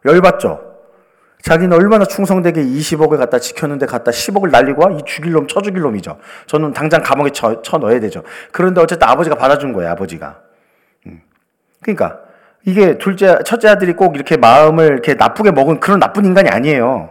열받죠. 0.05 0.77
자기는 1.43 1.77
얼마나 1.77 2.05
충성되게 2.05 2.61
20억을 2.61 3.19
갖다 3.19 3.39
지켰는데 3.39 3.87
갖다 3.87 4.11
10억을 4.11 4.51
날리고 4.51 4.83
와? 4.85 4.91
이 4.93 5.03
죽일 5.05 5.33
놈, 5.33 5.47
쳐 5.47 5.61
죽일 5.61 5.83
놈이죠. 5.83 6.19
저는 6.47 6.73
당장 6.73 7.03
감옥에 7.03 7.31
쳐, 7.31 7.63
쳐 7.63 7.79
넣어야 7.79 8.01
되죠. 8.01 8.23
그런데 8.51 8.81
어쨌든 8.81 9.07
아버지가 9.09 9.37
받아준 9.37 9.73
거예요, 9.73 9.91
아버지가. 9.93 10.41
음. 11.07 11.21
그러니까 11.83 12.19
이게 12.65 12.99
둘째, 12.99 13.39
첫째 13.45 13.69
아들이 13.69 13.93
꼭 13.93 14.17
이렇게 14.17 14.37
마음을 14.37 14.87
이렇게 14.87 15.15
나쁘게 15.15 15.53
먹은 15.53 15.79
그런 15.79 16.01
나쁜 16.01 16.25
인간이 16.25 16.49
아니에요. 16.49 17.11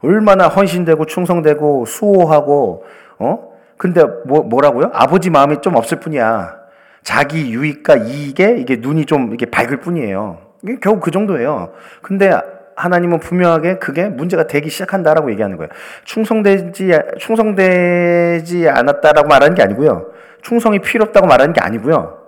얼마나 0.00 0.46
헌신되고 0.48 1.06
충성되고 1.06 1.86
수호하고, 1.86 2.84
어? 3.18 3.51
근데 3.82 4.00
뭐, 4.26 4.44
뭐라고요? 4.44 4.92
아버지 4.94 5.28
마음이 5.28 5.60
좀 5.60 5.74
없을 5.74 5.98
뿐이야. 5.98 6.54
자기 7.02 7.52
유익과 7.52 7.96
이익에 7.96 8.58
이게 8.58 8.76
눈이 8.76 9.06
좀 9.06 9.34
이게 9.34 9.44
밝을 9.46 9.78
뿐이에요. 9.78 10.38
이게 10.62 10.76
겨우 10.80 11.00
그 11.00 11.10
정도예요. 11.10 11.72
근데 12.00 12.30
하나님은 12.76 13.18
분명하게 13.18 13.80
그게 13.80 14.08
문제가 14.08 14.46
되기 14.46 14.70
시작한다라고 14.70 15.32
얘기하는 15.32 15.56
거예요. 15.56 15.68
충성되지, 16.04 16.92
충성되지 17.18 18.68
않았다라고 18.68 19.26
말하는 19.26 19.56
게 19.56 19.64
아니고요. 19.64 20.12
충성이 20.42 20.78
필요 20.78 21.02
없다고 21.06 21.26
말하는 21.26 21.52
게 21.52 21.60
아니고요. 21.60 22.18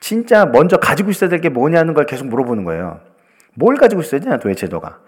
진짜 0.00 0.46
먼저 0.46 0.78
가지고 0.78 1.10
있어야 1.10 1.28
될 1.28 1.42
게 1.42 1.50
뭐냐는 1.50 1.92
걸 1.92 2.06
계속 2.06 2.26
물어보는 2.28 2.64
거예요. 2.64 3.00
뭘 3.52 3.76
가지고 3.76 4.00
있어야 4.00 4.22
되냐 4.22 4.38
도대체 4.38 4.66
너가. 4.68 5.00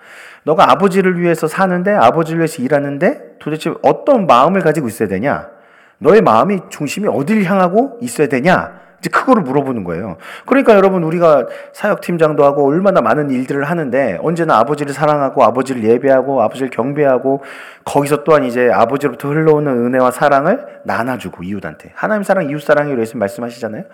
너가 0.45 0.71
아버지를 0.71 1.19
위해서 1.19 1.47
사는데 1.47 1.95
아버지를 1.95 2.41
위해서 2.41 2.63
일하는데 2.63 3.37
도대체 3.39 3.73
어떤 3.83 4.27
마음을 4.27 4.61
가지고 4.61 4.89
있어야 4.89 5.09
되냐? 5.09 5.57
너의 5.99 6.23
마음이 6.23 6.61
중심이 6.71 7.09
어딜 7.09 7.45
향하고 7.45 7.99
있어야 8.01 8.29
되냐? 8.29 8.79
이제 9.01 9.11
그거를 9.11 9.43
물어보는 9.43 9.85
거예요. 9.85 10.17
그러니까 10.45 10.75
여러분 10.75 11.05
우리가 11.05 11.47
사역팀장도 11.73 12.45
하고 12.45 12.67
얼마나 12.67 13.01
많은 13.01 13.31
일들을 13.31 13.63
하는데 13.63 14.19
언제나 14.23 14.59
아버지를 14.59 14.93
사랑하고 14.93 15.45
아버지를 15.45 15.85
예배하고 15.85 16.43
아버지를 16.43 16.71
경배하고 16.71 17.43
거기서 17.85 18.25
또한 18.25 18.45
이제 18.45 18.71
아버지로부터 18.73 19.29
흘러오는 19.29 19.71
은혜와 19.71 20.11
사랑을 20.11 20.81
나눠주고 20.85 21.45
이웃한테 21.45 21.93
하나님 21.95 22.25
사랑 22.25 22.51
이웃 22.51 22.61
사랑이로 22.61 23.01
예수님 23.01 23.21
말씀하시잖아요. 23.21 23.85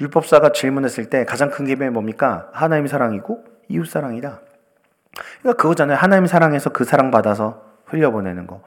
율법사가 0.00 0.52
질문했을 0.52 1.06
때 1.06 1.24
가장 1.24 1.50
큰 1.50 1.64
계명이 1.64 1.90
뭡니까? 1.90 2.48
하나님 2.52 2.86
사랑이고 2.86 3.44
이웃 3.68 3.86
사랑이다. 3.86 4.40
그러니까 5.40 5.60
그거잖아요. 5.60 5.96
하나님 5.96 6.26
사랑해서 6.26 6.70
그 6.70 6.84
사랑 6.84 7.10
받아서 7.10 7.62
흘려보내는 7.86 8.46
거. 8.46 8.62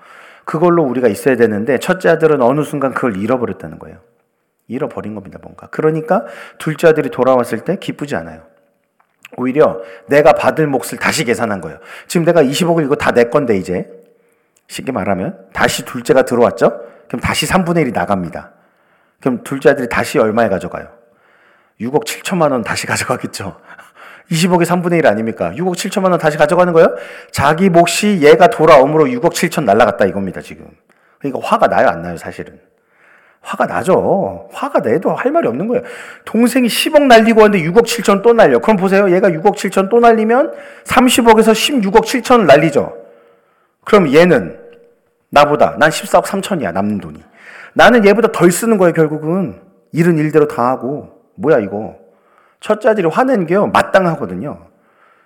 그걸로 0.46 0.84
우리가 0.84 1.08
있어야 1.08 1.36
되는데 1.36 1.78
첫째 1.80 2.10
아들은 2.10 2.42
어느 2.42 2.64
순간 2.64 2.94
그걸 2.94 3.18
잃어버렸다는 3.18 3.80
거예요. 3.80 3.98
잃어버린 4.68 5.14
겁니다, 5.16 5.40
뭔가. 5.42 5.68
그러니까 5.68 6.26
둘째 6.58 6.88
아들이 6.88 7.10
돌아왔을 7.10 7.60
때 7.60 7.78
기쁘지 7.78 8.16
않아요. 8.16 8.44
오히려 9.38 9.82
내가 10.08 10.34
받을 10.34 10.68
몫을 10.68 10.98
다시 11.00 11.26
계산한 11.26 11.62
거예요. 11.62 11.80
지금 12.08 12.26
내가 12.26 12.42
20억을 12.42 12.86
이거 12.86 12.96
다 12.96 13.12
내 13.12 13.26
건데 13.26 13.58
이제 13.58 13.90
쉽게 14.68 14.92
말하면 14.92 15.48
다시 15.54 15.84
둘째가 15.86 16.24
들어왔죠? 16.24 16.82
그럼 17.08 17.20
다시 17.22 17.46
3분의 17.46 17.88
1이 17.88 17.94
나갑니다. 17.94 18.54
그럼 19.20 19.44
둘째 19.44 19.70
아들이 19.72 19.90
다시 19.90 20.18
얼마에 20.20 20.50
가져가요? 20.50 20.90
6억 21.82 22.06
7천만 22.06 22.52
원 22.52 22.64
다시 22.64 22.88
가져가겠죠. 22.88 23.60
20억의 24.32 24.66
3분의 24.66 25.00
1 25.00 25.08
아닙니까? 25.08 25.52
6억 25.56 25.74
7천만 25.74 26.12
원 26.12 26.18
다시 26.20 26.38
가져가는 26.38 26.72
거예요? 26.74 26.96
자기 27.32 27.70
몫이 27.70 28.22
얘가 28.22 28.48
돌아옴으로 28.48 29.06
6억 29.06 29.32
7천 29.32 29.64
날라갔다 29.64 30.06
이겁니다, 30.06 30.42
지금. 30.42 30.68
그러니까 31.20 31.48
화가 31.48 31.68
나요, 31.68 31.90
안 31.90 32.02
나요, 32.02 32.18
사실은? 32.18 32.60
화가 33.42 33.68
나죠. 33.68 34.50
화가 34.52 34.80
내도 34.80 35.14
할 35.14 35.32
말이 35.32 35.48
없는 35.48 35.68
거예요. 35.68 35.84
동생이 36.26 36.68
10억 36.68 37.04
날리고 37.04 37.42
왔는데 37.42 37.70
6억 37.70 37.84
7천 37.84 38.24
또 38.24 38.34
날려. 38.34 38.58
그럼 38.58 38.76
보세요. 38.76 39.12
얘가 39.14 39.30
6억 39.30 39.56
7천 39.56 39.90
또 39.90 40.00
날리면 40.00 40.54
30억에서 40.84 41.52
16억 41.52 42.02
7천 42.06 42.46
날리죠. 42.46 42.94
그럼 43.86 44.12
얘는 44.12 44.58
나보다 45.30 45.76
난 45.78 45.92
14억 45.92 46.24
3천이야 46.24 46.74
남는 46.74 47.00
돈이. 47.00 47.24
나는 47.74 48.06
얘보다 48.06 48.32
덜 48.32 48.52
쓰는 48.52 48.80
거예요, 48.80 48.94
결국은. 48.94 49.62
일은 49.92 50.18
일대로 50.18 50.48
다 50.48 50.70
하고. 50.70 51.10
뭐야, 51.36 51.60
이거. 51.60 51.96
첫째 52.66 52.90
아들이 52.90 53.08
화낸 53.08 53.46
게요, 53.46 53.68
마땅하거든요. 53.68 54.58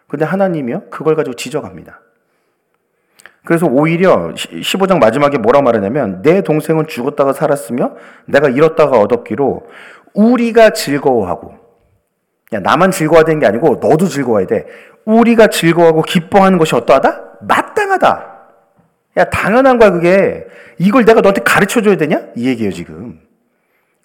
근데 0.09 0.25
하나님이요, 0.25 0.89
그걸 0.89 1.15
가지고 1.15 1.37
지적합니다. 1.37 2.01
그래서 3.45 3.65
오히려 3.65 4.33
15장 4.33 4.99
마지막에 4.99 5.37
뭐라고 5.37 5.63
말하냐면, 5.63 6.21
내 6.21 6.41
동생은 6.41 6.87
죽었다가 6.87 7.31
살았으며, 7.31 7.95
내가 8.25 8.49
잃었다가 8.49 8.99
얻었기로, 8.99 9.65
우리가 10.13 10.71
즐거워하고, 10.71 11.53
야, 12.51 12.59
나만 12.59 12.91
즐거워야 12.91 13.23
되는 13.23 13.39
게 13.39 13.45
아니고, 13.45 13.75
너도 13.75 14.07
즐거워야 14.07 14.45
돼. 14.45 14.65
우리가 15.05 15.47
즐거워하고 15.47 16.01
기뻐하는 16.01 16.57
것이 16.57 16.75
어떠하다? 16.75 17.37
마땅하다. 17.39 18.37
야, 19.15 19.23
당연한 19.29 19.77
거야, 19.77 19.91
그게. 19.91 20.45
이걸 20.77 21.05
내가 21.05 21.21
너한테 21.21 21.43
가르쳐 21.43 21.81
줘야 21.81 21.95
되냐? 21.95 22.21
이 22.35 22.49
얘기예요, 22.49 22.73
지금. 22.73 23.21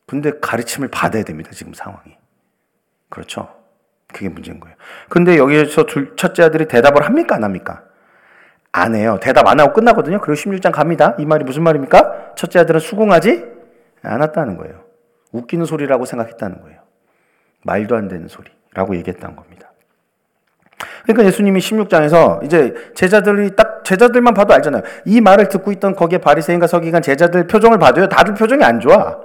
근데 0.07 0.31
가르침을 0.41 0.87
받아야 0.87 1.25
됩니다, 1.25 1.51
지금 1.53 1.75
상황이. 1.75 2.17
그렇죠? 3.15 3.49
그게 4.13 4.29
문제인 4.29 4.59
거예요. 4.59 4.77
근데 5.09 5.39
여기에서 5.39 5.87
둘, 5.87 6.17
첫째 6.17 6.43
아들이 6.43 6.67
대답을 6.67 7.05
합니까? 7.05 7.37
안 7.37 7.45
합니까? 7.45 7.85
안 8.73 8.97
해요. 8.97 9.19
대답 9.23 9.47
안 9.47 9.61
하고 9.61 9.73
끝나거든요. 9.73 10.21
그리고 10.21 10.35
16장 10.35 10.73
갑니다. 10.73 11.15
이 11.19 11.25
말이 11.25 11.45
무슨 11.45 11.63
말입니까? 11.63 12.35
첫째 12.35 12.59
아들은 12.59 12.81
수긍하지 12.81 13.45
않았다는 14.03 14.57
거예요. 14.57 14.83
웃기는 15.31 15.65
소리라고 15.65 16.05
생각했다는 16.05 16.61
거예요. 16.63 16.81
말도 17.63 17.97
안 17.97 18.09
되는 18.09 18.27
소리라고 18.27 18.97
얘기했다는 18.97 19.37
겁니다. 19.37 19.71
그러니까 21.05 21.25
예수님이 21.27 21.61
16장에서 21.61 22.45
이제 22.45 22.75
제자들이 22.95 23.55
딱 23.55 23.85
제자들만 23.85 24.35
봐도 24.35 24.55
알잖아요. 24.55 24.83
이 25.05 25.21
말을 25.21 25.49
듣고 25.49 25.71
있던 25.73 25.95
거기에 25.95 26.19
바리새인과 26.19 26.67
서기관 26.67 27.03
제자들 27.03 27.47
표정을 27.47 27.79
봐도요. 27.79 28.09
다들 28.09 28.35
표정이 28.35 28.65
안 28.65 28.81
좋아. 28.81 29.19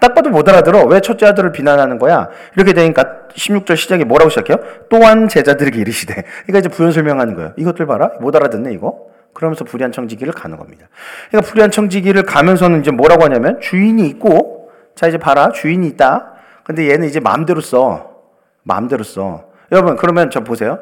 딱 0.00 0.14
봐도 0.14 0.30
못 0.30 0.48
알아들어. 0.48 0.84
왜 0.84 1.00
첫째 1.00 1.26
아들을 1.26 1.52
비난하는 1.52 1.98
거야? 1.98 2.28
이렇게 2.54 2.72
되니까 2.72 3.28
16절 3.34 3.76
시작에 3.76 4.04
뭐라고 4.04 4.30
시작해요? 4.30 4.58
또한 4.88 5.28
제자들에게 5.28 5.78
이르시되. 5.80 6.14
그러니까 6.46 6.58
이제 6.58 6.68
부연 6.68 6.92
설명하는 6.92 7.34
거예요. 7.34 7.52
이것들 7.56 7.86
봐라. 7.86 8.10
못 8.20 8.34
알아듣네, 8.34 8.72
이거. 8.72 9.06
그러면서 9.36 9.64
불의한 9.64 9.92
청지기를 9.92 10.32
가는 10.32 10.56
겁니다. 10.56 10.88
그러니까 11.28 11.50
불의한 11.50 11.70
청지기를 11.70 12.22
가면서는 12.22 12.80
이제 12.80 12.90
뭐라고 12.90 13.24
하냐면 13.24 13.60
주인이 13.60 14.06
있고 14.08 14.70
자 14.94 15.06
이제 15.06 15.18
봐라. 15.18 15.50
주인이 15.52 15.86
있다. 15.88 16.32
근데 16.64 16.90
얘는 16.90 17.06
이제 17.06 17.20
마음대로 17.20 17.60
써. 17.60 18.22
마음대로 18.62 19.04
써. 19.04 19.44
여러분 19.70 19.96
그러면 19.96 20.30
저 20.30 20.40
보세요. 20.40 20.78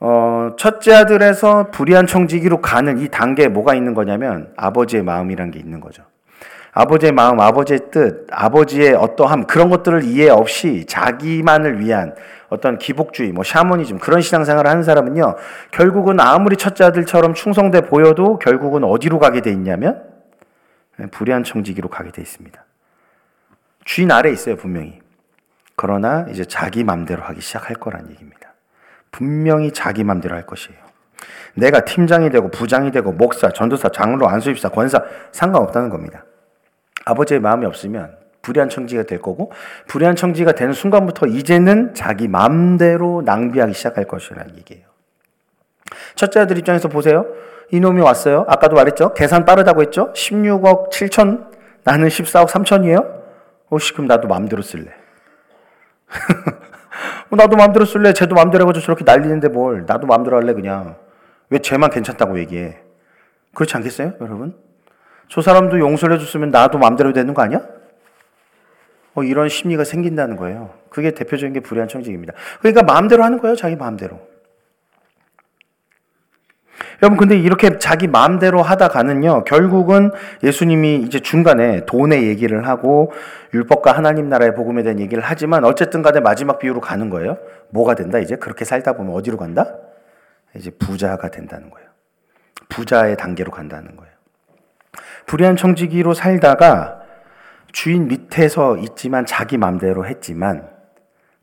어, 0.00 0.50
첫째 0.58 0.92
아들에서 0.94 1.70
불의한 1.70 2.06
청지기로 2.06 2.60
가는 2.60 2.98
이 2.98 3.08
단계에 3.08 3.48
뭐가 3.48 3.74
있는 3.74 3.94
거냐면 3.94 4.52
아버지의 4.56 5.02
마음이란 5.02 5.50
게 5.50 5.58
있는 5.58 5.80
거죠. 5.80 6.02
아버지의 6.78 7.12
마음, 7.12 7.40
아버지의 7.40 7.90
뜻, 7.90 8.26
아버지의 8.30 8.92
어떠함 8.92 9.46
그런 9.46 9.70
것들을 9.70 10.04
이해 10.04 10.28
없이 10.28 10.84
자기만을 10.86 11.80
위한 11.80 12.14
어떤 12.50 12.76
기복주의, 12.76 13.32
뭐 13.32 13.44
샤머니즘 13.44 13.98
그런 13.98 14.20
신앙생활을 14.20 14.70
하는 14.70 14.82
사람은요 14.82 15.36
결국은 15.70 16.20
아무리 16.20 16.58
첫째 16.58 16.84
아들처럼 16.84 17.32
충성돼 17.32 17.86
보여도 17.86 18.38
결국은 18.38 18.84
어디로 18.84 19.18
가게 19.18 19.40
돼 19.40 19.50
있냐면 19.52 20.04
불의한 21.12 21.44
청지기로 21.44 21.88
가게 21.88 22.10
돼 22.10 22.20
있습니다. 22.20 22.62
주인 23.86 24.10
아래 24.10 24.30
있어요 24.30 24.56
분명히. 24.56 25.00
그러나 25.76 26.26
이제 26.28 26.44
자기 26.44 26.84
맘대로 26.84 27.22
하기 27.22 27.40
시작할 27.40 27.76
거란 27.76 28.10
얘기입니다. 28.10 28.52
분명히 29.10 29.72
자기 29.72 30.04
맘대로 30.04 30.34
할 30.34 30.44
것이에요. 30.44 30.78
내가 31.54 31.86
팀장이 31.86 32.28
되고 32.28 32.50
부장이 32.50 32.90
되고 32.90 33.12
목사, 33.12 33.48
전도사, 33.48 33.88
장로, 33.88 34.28
안수입사, 34.28 34.68
권사 34.68 35.02
상관없다는 35.32 35.88
겁니다. 35.88 36.25
아버지의 37.06 37.40
마음이 37.40 37.64
없으면 37.64 38.16
불의한 38.42 38.68
청지가 38.68 39.04
될 39.04 39.20
거고 39.20 39.50
불의한 39.86 40.14
청지가 40.14 40.52
되는 40.52 40.72
순간부터 40.72 41.26
이제는 41.26 41.94
자기 41.94 42.28
마음대로 42.28 43.22
낭비하기 43.24 43.72
시작할 43.72 44.04
것이라는 44.04 44.56
얘기예요. 44.58 44.84
첫째 46.14 46.40
아들 46.40 46.58
입장에서 46.58 46.88
보세요. 46.88 47.26
이놈이 47.70 48.00
왔어요. 48.00 48.44
아까도 48.48 48.76
말했죠. 48.76 49.14
계산 49.14 49.44
빠르다고 49.44 49.82
했죠. 49.82 50.12
16억 50.12 50.90
7천 50.90 51.50
나는 51.84 52.08
14억 52.08 52.48
3천이에요. 52.48 53.22
오씨 53.70 53.92
그럼 53.92 54.06
나도 54.06 54.28
마음대로 54.28 54.62
쓸래. 54.62 54.92
나도 57.30 57.56
마음대로 57.56 57.84
쓸래. 57.84 58.12
쟤도 58.12 58.34
마음대로 58.34 58.62
해가지고 58.62 58.84
저렇게 58.84 59.04
날리는데 59.04 59.48
뭘. 59.48 59.84
나도 59.86 60.06
마음대로 60.06 60.36
할래 60.36 60.52
그냥. 60.54 60.96
왜 61.50 61.58
쟤만 61.58 61.90
괜찮다고 61.90 62.38
얘기해. 62.40 62.78
그렇지 63.54 63.76
않겠어요 63.76 64.14
여러분? 64.20 64.65
저 65.28 65.40
사람도 65.42 65.78
용서를 65.78 66.16
해줬으면 66.16 66.50
나도 66.50 66.78
마음대로 66.78 67.12
되는 67.12 67.34
거 67.34 67.42
아니야? 67.42 67.60
어, 69.14 69.22
이런 69.22 69.48
심리가 69.48 69.82
생긴다는 69.82 70.36
거예요. 70.36 70.70
그게 70.90 71.12
대표적인 71.12 71.54
게 71.54 71.60
불의한 71.60 71.88
청직입니다. 71.88 72.34
그러니까 72.60 72.82
마음대로 72.82 73.24
하는 73.24 73.38
거예요. 73.38 73.56
자기 73.56 73.74
마음대로. 73.74 74.20
여러분, 77.02 77.18
근데 77.18 77.36
이렇게 77.36 77.78
자기 77.78 78.06
마음대로 78.08 78.62
하다가는요, 78.62 79.44
결국은 79.44 80.10
예수님이 80.42 80.96
이제 80.96 81.20
중간에 81.20 81.84
돈의 81.86 82.26
얘기를 82.26 82.66
하고, 82.66 83.12
율법과 83.52 83.92
하나님 83.92 84.28
나라의 84.28 84.54
복음에 84.54 84.82
대한 84.82 85.00
얘기를 85.00 85.22
하지만, 85.24 85.64
어쨌든 85.64 86.02
간에 86.02 86.20
마지막 86.20 86.58
비유로 86.58 86.80
가는 86.80 87.10
거예요. 87.10 87.38
뭐가 87.70 87.94
된다, 87.94 88.18
이제? 88.18 88.36
그렇게 88.36 88.64
살다 88.64 88.94
보면 88.94 89.14
어디로 89.14 89.36
간다? 89.36 89.76
이제 90.54 90.70
부자가 90.70 91.30
된다는 91.30 91.70
거예요. 91.70 91.88
부자의 92.68 93.16
단계로 93.16 93.50
간다는 93.50 93.96
거예요. 93.96 94.15
불의한 95.26 95.56
청지기로 95.56 96.14
살다가 96.14 97.00
주인 97.72 98.08
밑에서 98.08 98.76
있지만 98.78 99.26
자기 99.26 99.58
마음대로 99.58 100.06
했지만, 100.06 100.68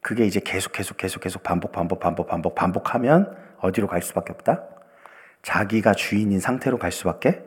그게 0.02 0.26
이제 0.26 0.41
계속 0.43 0.74
계속 0.74 0.98
계속 0.98 1.22
계속 1.22 1.43
반복 1.43 1.72
반복 1.72 2.00
반복 2.00 2.28
반복 2.28 2.56
반복하면 2.56 3.36
어디로 3.60 3.88
갈 3.88 4.02
수밖에 4.02 4.34
없다? 4.34 4.63
자기가 5.41 5.93
주인인 5.93 6.39
상태로 6.39 6.78
갈 6.78 6.91
수밖에 6.91 7.43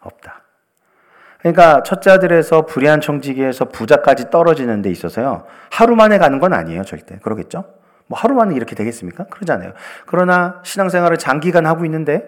없다. 0.00 0.42
그러니까 1.38 1.82
첫째 1.82 2.10
아들에서 2.10 2.64
불의한 2.66 3.00
청지기에서 3.00 3.66
부자까지 3.66 4.30
떨어지는 4.30 4.80
데 4.80 4.90
있어서요. 4.90 5.44
하루 5.70 5.94
만에 5.94 6.18
가는 6.18 6.38
건 6.38 6.54
아니에요, 6.54 6.84
절대. 6.84 7.18
그러겠죠? 7.18 7.64
뭐 8.06 8.18
하루 8.18 8.34
만에 8.34 8.54
이렇게 8.54 8.74
되겠습니까? 8.74 9.26
그러잖아요. 9.26 9.72
그러나 10.06 10.60
신앙생활을 10.64 11.18
장기간 11.18 11.66
하고 11.66 11.84
있는데 11.84 12.24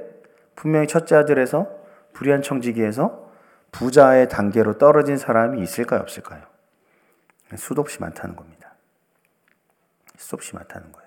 분명히 0.55 0.87
첫째 0.87 1.17
아들에서 1.17 1.69
불의한 2.13 2.43
청지기에서 2.43 3.26
부자의 3.79 4.29
단계로 4.29 4.79
떨어진 4.79 5.17
사람이 5.17 5.61
있을까요, 5.63 6.01
없을까요? 6.01 6.43
수도 7.57 7.83
없이 7.83 8.01
많다는 8.01 8.35
겁니다. 8.37 8.75
수도 10.17 10.37
없이 10.37 10.55
많다는 10.55 10.93
거예요. 10.93 11.07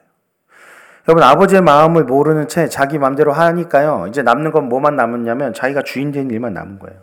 여러분 1.07 1.23
아버지의 1.23 1.61
마음을 1.61 2.03
모르는 2.03 2.47
채 2.47 2.67
자기 2.67 2.99
마음대로 2.99 3.33
하니까요. 3.33 4.05
이제 4.07 4.21
남는 4.21 4.51
건 4.51 4.69
뭐만 4.69 4.95
남았냐면 4.95 5.53
자기가 5.53 5.81
주인 5.81 6.11
된 6.11 6.29
일만 6.29 6.53
남은 6.53 6.79
거예요. 6.79 7.01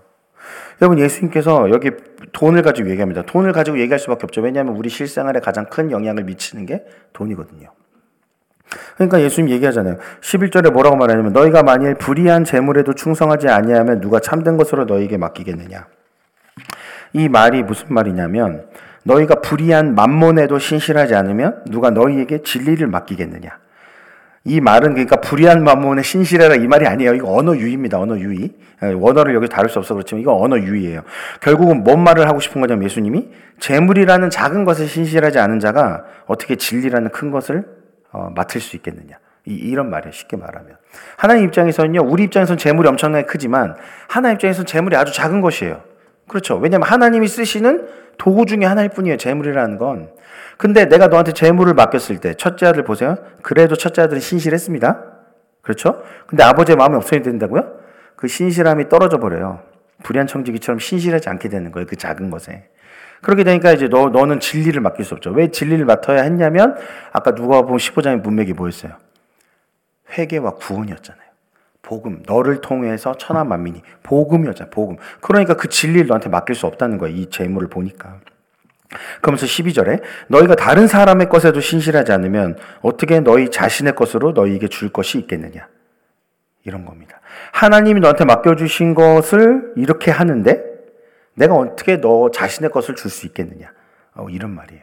여러분 0.81 0.99
예수님께서 0.99 1.71
여기 1.71 1.91
돈을 2.33 2.63
가지고 2.63 2.89
얘기합니다. 2.91 3.23
돈을 3.23 3.53
가지고 3.53 3.81
얘기할 3.81 3.99
수밖에 3.99 4.25
없죠. 4.25 4.43
왜냐하면 4.43 4.77
우리 4.77 4.89
실생활에 4.89 5.41
가장 5.41 5.67
큰 5.67 5.91
영향을 5.91 6.25
미치는 6.25 6.67
게 6.67 6.85
돈이거든요. 7.13 7.73
그러니까 8.97 9.21
예수님 9.21 9.51
얘기하잖아요. 9.51 9.99
11절에 10.21 10.73
뭐라고 10.73 10.97
말하냐면 10.97 11.33
너희가 11.33 11.63
만일 11.63 11.95
불의한 11.95 12.45
재물에도 12.45 12.95
충성하지 12.95 13.49
아니하면 13.49 14.01
누가 14.01 14.21
참된 14.21 14.57
것으로 14.57 14.85
너희에게 14.85 15.17
맡기겠느냐. 15.17 15.87
이 17.13 17.29
말이 17.29 17.63
무슨 17.63 17.95
말이냐면 17.95 18.67
너희가 19.05 19.37
불의한 19.37 19.95
만몬에도 19.95 20.59
신실하지 20.59 21.15
않으면 21.15 21.63
누가 21.67 21.91
너희에게 21.91 22.43
진리를 22.43 22.87
맡기겠느냐. 22.87 23.59
이 24.47 24.61
말은 24.61 24.91
그러니까 24.91 25.17
불의한 25.17 25.65
마음몬에 25.65 26.03
신실해라 26.03 26.55
이 26.55 26.69
말이 26.69 26.87
아니에요. 26.87 27.15
이거 27.15 27.35
언어 27.35 27.57
유희입니다. 27.57 27.99
언어 27.99 28.17
유희. 28.17 28.55
예, 28.83 28.93
원어를 28.93 29.35
여기 29.35 29.49
다룰 29.49 29.69
수 29.69 29.81
없어 29.81 29.95
그렇지만 29.95 30.21
이거 30.21 30.41
언어 30.41 30.57
유희예요. 30.57 31.03
결국은 31.41 31.83
뭔 31.83 32.05
말을 32.05 32.29
하고 32.29 32.39
싶은 32.39 32.61
거냐면 32.61 32.85
예수님이 32.85 33.29
재물이라는 33.59 34.31
작은 34.31 34.65
것에 34.65 34.87
신실하지 34.87 35.41
않은 35.41 35.59
자가 35.59 36.05
어떻게 36.27 36.55
진리라는 36.55 37.11
큰 37.11 37.33
것을 37.33 37.65
어, 38.17 38.31
맡을 38.35 38.63
수 38.63 38.77
있겠느냐. 38.77 39.19
이, 39.45 39.75
런 39.75 39.91
말이에요. 39.91 40.11
쉽게 40.11 40.37
말하면. 40.37 40.77
하나님 41.17 41.45
입장에서는요. 41.45 42.01
우리 42.03 42.25
입장에서는 42.25 42.59
재물이 42.59 42.89
엄청나게 42.89 43.27
크지만 43.27 43.77
하나님 44.09 44.37
입장에서는 44.37 44.67
재물이 44.67 44.97
아주 44.97 45.13
작은 45.13 45.41
것이에요. 45.43 45.83
그렇죠. 46.27 46.57
왜냐하면 46.57 46.89
하나님이 46.89 47.29
쓰시는 47.29 47.87
도구 48.19 48.47
중에 48.47 48.65
하나일 48.65 48.89
뿐이에요. 48.89 49.19
재물이라는 49.19 49.77
건. 49.77 50.11
근데 50.57 50.87
내가 50.87 51.09
너한테 51.09 51.33
재물을 51.33 51.75
맡겼을 51.75 52.19
때 52.19 52.35
첫째 52.35 52.67
아들 52.67 52.83
보세요. 52.83 53.17
그래도 53.43 53.77
첫째 53.77 54.03
아들은 54.03 54.21
신실했습니다. 54.21 55.05
그렇죠? 55.63 56.03
근데 56.27 56.43
아버지의 56.43 56.77
마음이 56.77 56.97
없어야 56.97 57.21
된다고요? 57.23 57.73
그 58.17 58.27
신실함이 58.29 58.89
떨어져 58.89 59.19
버려요. 59.19 59.61
불의한 60.03 60.27
청지기처럼 60.27 60.79
신실하지 60.79 61.29
않게 61.29 61.51
되는 61.51 61.71
거예요. 61.71 61.87
그 61.87 61.97
작은 61.97 62.31
것에. 62.31 62.69
그렇게 63.27 63.43
되니까 63.43 63.73
이제 63.73 63.89
너, 63.89 64.09
너는 64.09 64.39
진리를 64.39 64.81
맡길 64.81 65.05
수 65.05 65.15
없죠. 65.15 65.31
왜 65.31 65.51
진리를 65.51 65.85
맡아야 65.85 66.23
했냐면 66.23 66.77
아까 67.13 67.35
누가 67.35 67.63
보면 67.63 67.79
15장의 67.79 68.21
문맥이 68.21 68.53
뭐였어요? 68.53 68.93
회개와 70.17 70.53
구원이었잖아요. 70.53 71.27
복음. 71.83 72.23
너를 72.25 72.61
통해서 72.61 73.17
천하 73.17 73.43
만민이 73.43 73.83
복음이었잖아. 74.05 74.71
복음. 74.71 74.97
그러니까 75.21 75.55
그 75.55 75.69
진리를 75.69 76.07
너한테 76.07 76.29
맡길 76.29 76.55
수 76.55 76.69
없다는 76.69 76.99
거야. 76.99 77.11
이 77.11 77.29
재물을 77.29 77.67
보니까. 77.67 78.21
그러면서 79.21 79.45
12절에 79.45 80.03
너희가 80.29 80.55
다른 80.55 80.87
사람의 80.87 81.29
것에도 81.29 81.59
신실하지 81.59 82.13
않으면 82.13 82.57
어떻게 82.81 83.19
너희 83.19 83.51
자신의 83.51 83.97
것으로 83.97 84.31
너희에게 84.33 84.69
줄 84.69 84.91
것이 84.91 85.19
있겠느냐. 85.19 85.67
이런 86.63 86.85
겁니다. 86.85 87.21
하나님이 87.51 87.99
너한테 87.99 88.25
맡겨주신 88.25 88.95
것을 88.95 89.73
이렇게 89.75 90.13
하는데 90.13 90.76
내가 91.37 91.55
어떻게 91.55 92.01
너 92.01 92.31
자신의 92.31 92.71
것을 92.71 92.95
줄 92.95 93.11
수 93.11 93.27
있겠느냐. 93.27 93.73
어, 94.15 94.27
이런 94.31 94.51
말이에요. 94.55 94.83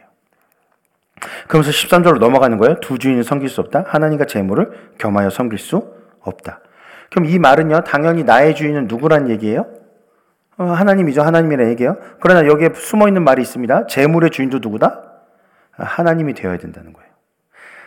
그러면서 1.48 1.70
13절로 1.70 2.18
넘어가는 2.18 2.58
거예요. 2.58 2.80
두 2.80 2.98
주인을 2.98 3.24
섬길 3.24 3.48
수 3.48 3.60
없다. 3.60 3.84
하나님과 3.86 4.26
재물을 4.26 4.92
겸하여 4.98 5.30
섬길 5.30 5.58
수 5.58 5.92
없다. 6.20 6.60
그럼 7.10 7.26
이 7.26 7.38
말은요, 7.38 7.82
당연히 7.84 8.24
나의 8.24 8.54
주인은 8.54 8.86
누구란 8.86 9.28
얘기예요? 9.30 9.66
어, 10.56 10.64
하나님이죠. 10.64 11.22
하나님이라는 11.22 11.70
얘기예요. 11.72 11.96
그러나 12.20 12.46
여기에 12.46 12.70
숨어 12.74 13.08
있는 13.08 13.24
말이 13.24 13.42
있습니다. 13.42 13.86
재물의 13.86 14.30
주인도 14.30 14.58
누구다? 14.60 15.02
하나님이 15.72 16.34
되어야 16.34 16.58
된다는 16.58 16.92
거예요. 16.92 17.10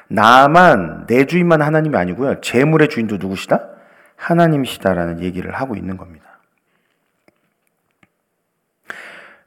나만, 0.09 1.05
내 1.07 1.25
주인만 1.25 1.61
하나님이 1.61 1.97
아니고요. 1.97 2.41
재물의 2.41 2.89
주인도 2.89 3.17
누구시다? 3.17 3.69
하나님이시다라는 4.15 5.21
얘기를 5.21 5.53
하고 5.53 5.75
있는 5.75 5.95
겁니다. 5.97 6.26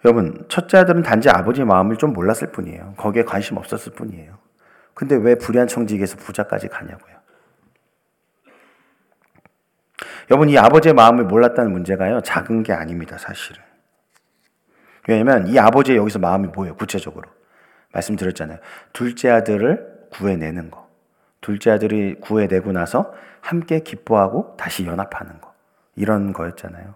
여러분, 0.04 0.44
첫째 0.48 0.78
아들은 0.78 1.02
단지 1.02 1.28
아버지의 1.28 1.66
마음을 1.66 1.96
좀 1.96 2.12
몰랐을 2.12 2.52
뿐이에요. 2.52 2.94
거기에 2.96 3.24
관심 3.24 3.56
없었을 3.56 3.92
뿐이에요. 3.92 4.38
근데 4.94 5.16
왜 5.16 5.34
불의한 5.34 5.68
청지기에서 5.68 6.16
부자까지 6.16 6.68
가냐고요. 6.68 7.16
여러분, 10.30 10.48
이 10.48 10.56
아버지의 10.56 10.94
마음을 10.94 11.24
몰랐다는 11.24 11.72
문제가요, 11.72 12.20
작은 12.22 12.62
게 12.62 12.72
아닙니다, 12.72 13.18
사실은. 13.18 13.62
왜냐면 15.08 15.48
이 15.48 15.58
아버지의 15.58 15.98
여기서 15.98 16.18
마음이 16.18 16.48
뭐예요, 16.48 16.76
구체적으로? 16.76 17.28
말씀드렸잖아요. 17.92 18.58
둘째 18.92 19.30
아들을 19.30 20.08
구해내는 20.12 20.70
거. 20.70 20.88
둘째 21.40 21.70
아들이 21.70 22.14
구해내고 22.20 22.72
나서 22.72 23.12
함께 23.40 23.80
기뻐하고 23.80 24.56
다시 24.56 24.86
연합하는 24.86 25.40
거. 25.40 25.52
이런 25.96 26.32
거였잖아요. 26.32 26.94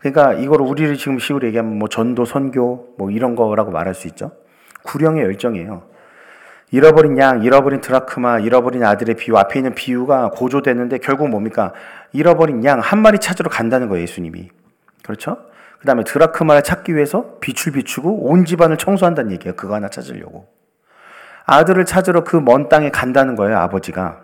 그러니까 0.00 0.32
이걸 0.34 0.62
우리를 0.62 0.96
지금 0.96 1.18
식으로 1.18 1.46
얘기하면 1.46 1.78
뭐 1.78 1.88
전도, 1.88 2.24
선교 2.24 2.94
뭐 2.98 3.10
이런 3.10 3.36
거라고 3.36 3.70
말할 3.70 3.94
수 3.94 4.08
있죠. 4.08 4.32
구령의 4.82 5.22
열정이에요. 5.24 5.82
잃어버린 6.72 7.18
양, 7.18 7.42
잃어버린 7.42 7.80
드라크마, 7.80 8.38
잃어버린 8.38 8.84
아들의 8.84 9.16
비유, 9.16 9.36
앞에 9.36 9.58
있는 9.58 9.74
비유가 9.74 10.30
고조되는데 10.30 10.98
결국 10.98 11.28
뭡니까? 11.28 11.72
잃어버린 12.12 12.64
양 12.64 12.80
한 12.80 13.02
마리 13.02 13.18
찾으러 13.18 13.50
간다는 13.50 13.88
거예요, 13.88 14.02
예수님이. 14.02 14.48
그렇죠? 15.02 15.36
그 15.80 15.86
다음에 15.86 16.04
드라크마를 16.04 16.62
찾기 16.62 16.94
위해서 16.94 17.36
빛을 17.40 17.72
비추고 17.74 18.24
온 18.30 18.44
집안을 18.44 18.76
청소한다는 18.78 19.32
얘기예요. 19.32 19.54
그거 19.56 19.74
하나 19.74 19.88
찾으려고. 19.88 20.46
아들을 21.46 21.84
찾으러 21.84 22.22
그 22.24 22.38
먼 22.40 22.68
땅에 22.68 22.90
간다는 22.90 23.34
거예요, 23.34 23.58
아버지가. 23.58 24.20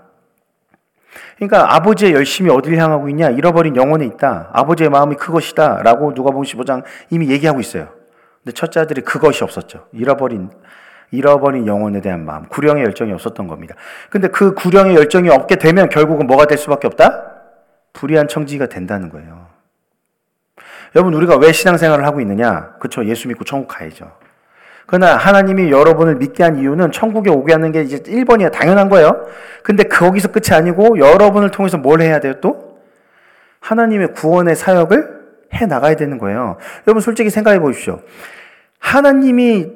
그러니까 1.37 1.75
아버지의 1.75 2.13
열심이 2.13 2.51
어디를 2.51 2.79
향하고 2.79 3.09
있냐? 3.11 3.29
잃어버린 3.31 3.77
영혼에 3.77 4.07
있다. 4.07 4.51
아버지의 4.53 4.89
마음이 4.91 5.17
그것이다. 5.17 5.83
라고 5.83 6.13
누가복음 6.13 6.43
15장 6.45 6.83
이미 7.11 7.29
얘기하고 7.31 7.61
있어요. 7.61 7.89
근데 8.43 8.55
첫째 8.55 8.81
아들이 8.81 9.03
그것이 9.03 9.45
없었죠. 9.45 9.87
잃어버린 9.93 10.51
잃어버린 11.13 11.67
영혼에 11.67 12.01
대한 12.01 12.25
마음, 12.25 12.47
구령의 12.47 12.85
열정이 12.85 13.13
없었던 13.13 13.47
겁니다. 13.47 13.75
근데 14.11 14.29
그 14.29 14.55
구령의 14.55 14.97
열정이 14.97 15.29
없게 15.29 15.57
되면 15.57 15.89
결국은 15.89 16.27
뭐가 16.27 16.47
될 16.47 16.59
수밖에 16.59 16.89
없다? 16.89 17.33
불의한 17.93 18.29
청지가 18.29 18.67
된다는 18.67 19.09
거예요. 19.11 19.47
여러분 20.97 21.15
우리가 21.15 21.37
왜 21.37 21.53
신앙생활을 21.53 22.05
하고 22.05 22.21
있느냐? 22.21 22.75
그렇죠. 22.79 23.05
예수 23.05 23.29
믿고 23.29 23.45
천국 23.45 23.69
가야죠. 23.69 24.11
그러나 24.87 25.17
하나님이 25.17 25.71
여러분을 25.71 26.15
믿게 26.17 26.43
한 26.45 26.59
이유는 26.59 26.93
천국에 26.93 27.29
오게 27.31 27.53
하는 27.53 27.73
게 27.73 27.83
이제 27.83 27.99
1번이야. 27.99 28.53
당연한 28.53 28.89
거예요. 28.89 29.27
근데 29.63 29.85
거기서 29.85 30.29
끝이 30.29 30.57
아니고 30.57 30.99
여러분을 30.99 31.51
통해서 31.51 31.77
뭘 31.77 32.01
해야 32.01 32.21
돼요 32.21 32.35
또? 32.41 32.79
하나님의 33.61 34.13
구원의 34.13 34.55
사역을 34.55 35.17
해 35.55 35.67
나가야 35.67 35.97
되는 35.97 36.19
거예요. 36.19 36.57
여러분 36.87 37.01
솔직히 37.01 37.31
생각해 37.31 37.59
보십시오. 37.59 38.01
하나님이 38.79 39.67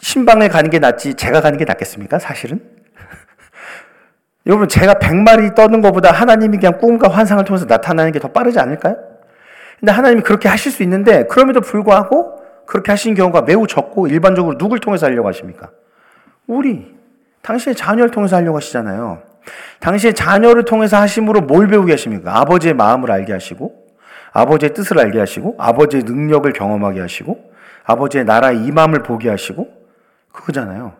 신방에 0.00 0.48
가는 0.48 0.70
게 0.70 0.78
낫지 0.78 1.14
제가 1.14 1.40
가는 1.40 1.58
게 1.58 1.64
낫겠습니까? 1.64 2.20
사실은? 2.20 2.60
여러분 4.46 4.68
제가 4.68 4.94
100마리 4.94 5.54
떠는 5.56 5.80
것보다 5.82 6.12
하나님이 6.12 6.58
그냥 6.58 6.78
꿈과 6.78 7.08
환상을 7.08 7.44
통해서 7.44 7.66
나타나는 7.66 8.12
게 8.12 8.20
더 8.20 8.28
빠르지 8.28 8.60
않을까요? 8.60 8.96
근데 9.80 9.90
하나님이 9.92 10.22
그렇게 10.22 10.48
하실 10.48 10.70
수 10.70 10.82
있는데 10.84 11.24
그럼에도 11.26 11.60
불구하고 11.60 12.39
그렇게 12.66 12.92
하신 12.92 13.14
경우가 13.14 13.42
매우 13.42 13.66
적고 13.66 14.06
일반적으로 14.06 14.56
누굴 14.58 14.78
통해서 14.80 15.06
하려고 15.06 15.28
하십니까? 15.28 15.70
우리. 16.46 16.94
당신의 17.42 17.74
자녀를 17.74 18.10
통해서 18.10 18.36
하려고 18.36 18.56
하시잖아요. 18.58 19.22
당신의 19.80 20.14
자녀를 20.14 20.64
통해서 20.64 20.98
하심으로 20.98 21.42
뭘 21.42 21.68
배우게 21.68 21.92
하십니까? 21.92 22.38
아버지의 22.38 22.74
마음을 22.74 23.10
알게 23.10 23.32
하시고, 23.32 23.86
아버지의 24.32 24.74
뜻을 24.74 24.98
알게 24.98 25.18
하시고, 25.18 25.56
아버지의 25.58 26.04
능력을 26.04 26.52
경험하게 26.52 27.00
하시고, 27.00 27.50
아버지의 27.84 28.24
나라의 28.24 28.64
임함을 28.66 29.02
보게 29.02 29.30
하시고, 29.30 29.68
그거잖아요. 30.32 30.92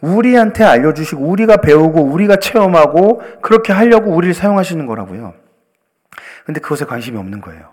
우리한테 0.00 0.64
알려주시고, 0.64 1.24
우리가 1.24 1.58
배우고, 1.58 2.02
우리가 2.02 2.36
체험하고, 2.36 3.22
그렇게 3.40 3.72
하려고 3.72 4.10
우리를 4.10 4.34
사용하시는 4.34 4.86
거라고요. 4.86 5.34
근데 6.44 6.60
그것에 6.60 6.84
관심이 6.84 7.16
없는 7.18 7.40
거예요. 7.40 7.70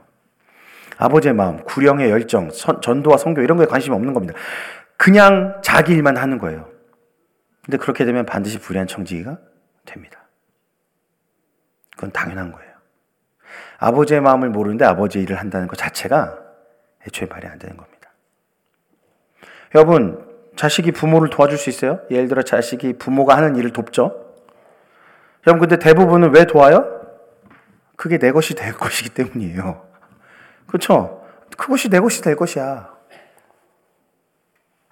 아버지의 1.00 1.34
마음, 1.34 1.64
구령의 1.64 2.12
열정, 2.12 2.50
선, 2.52 2.82
전도와 2.82 3.18
성교 3.18 3.42
이런 3.42 3.58
거에 3.58 3.66
관심이 3.66 3.96
없는 3.96 4.14
겁니다. 4.14 4.38
그냥 4.98 5.62
자기 5.64 5.94
일만 5.94 6.18
하는 6.18 6.38
거예요. 6.38 6.70
근데 7.64 7.78
그렇게 7.78 8.04
되면 8.04 8.26
반드시 8.26 8.60
불의한 8.60 8.86
청지기가 8.86 9.40
됩니다. 9.86 10.20
그건 11.92 12.12
당연한 12.12 12.52
거예요. 12.52 12.70
아버지의 13.78 14.20
마음을 14.20 14.50
모르는데 14.50 14.84
아버지의 14.84 15.24
일을 15.24 15.40
한다는 15.40 15.68
것 15.70 15.78
자체가 15.78 16.38
애초에 17.08 17.30
말이 17.30 17.48
안 17.48 17.58
되는 17.60 17.78
겁니다. 17.78 18.10
여러분, 19.76 20.28
자식이 20.58 20.92
부모를 20.92 21.30
도와줄 21.30 21.58
수 21.58 21.70
있어요? 21.70 22.02
예를 22.12 22.28
들어 22.28 22.42
자식이 22.42 22.98
부모가 22.98 23.38
하는 23.38 23.56
일을 23.56 23.72
돕죠? 23.72 24.36
여러분, 25.48 25.66
근데 25.66 25.82
대부분은 25.82 26.36
왜 26.36 26.44
도와요? 26.44 27.00
그게 27.96 28.18
내 28.18 28.34
것이 28.34 28.54
될 28.54 28.74
것이기 28.74 29.12
때문이에요. 29.12 29.89
그렇죠? 30.70 31.26
그것이 31.58 31.90
내 31.90 32.00
것이 32.00 32.22
될 32.22 32.36
것이야. 32.36 32.94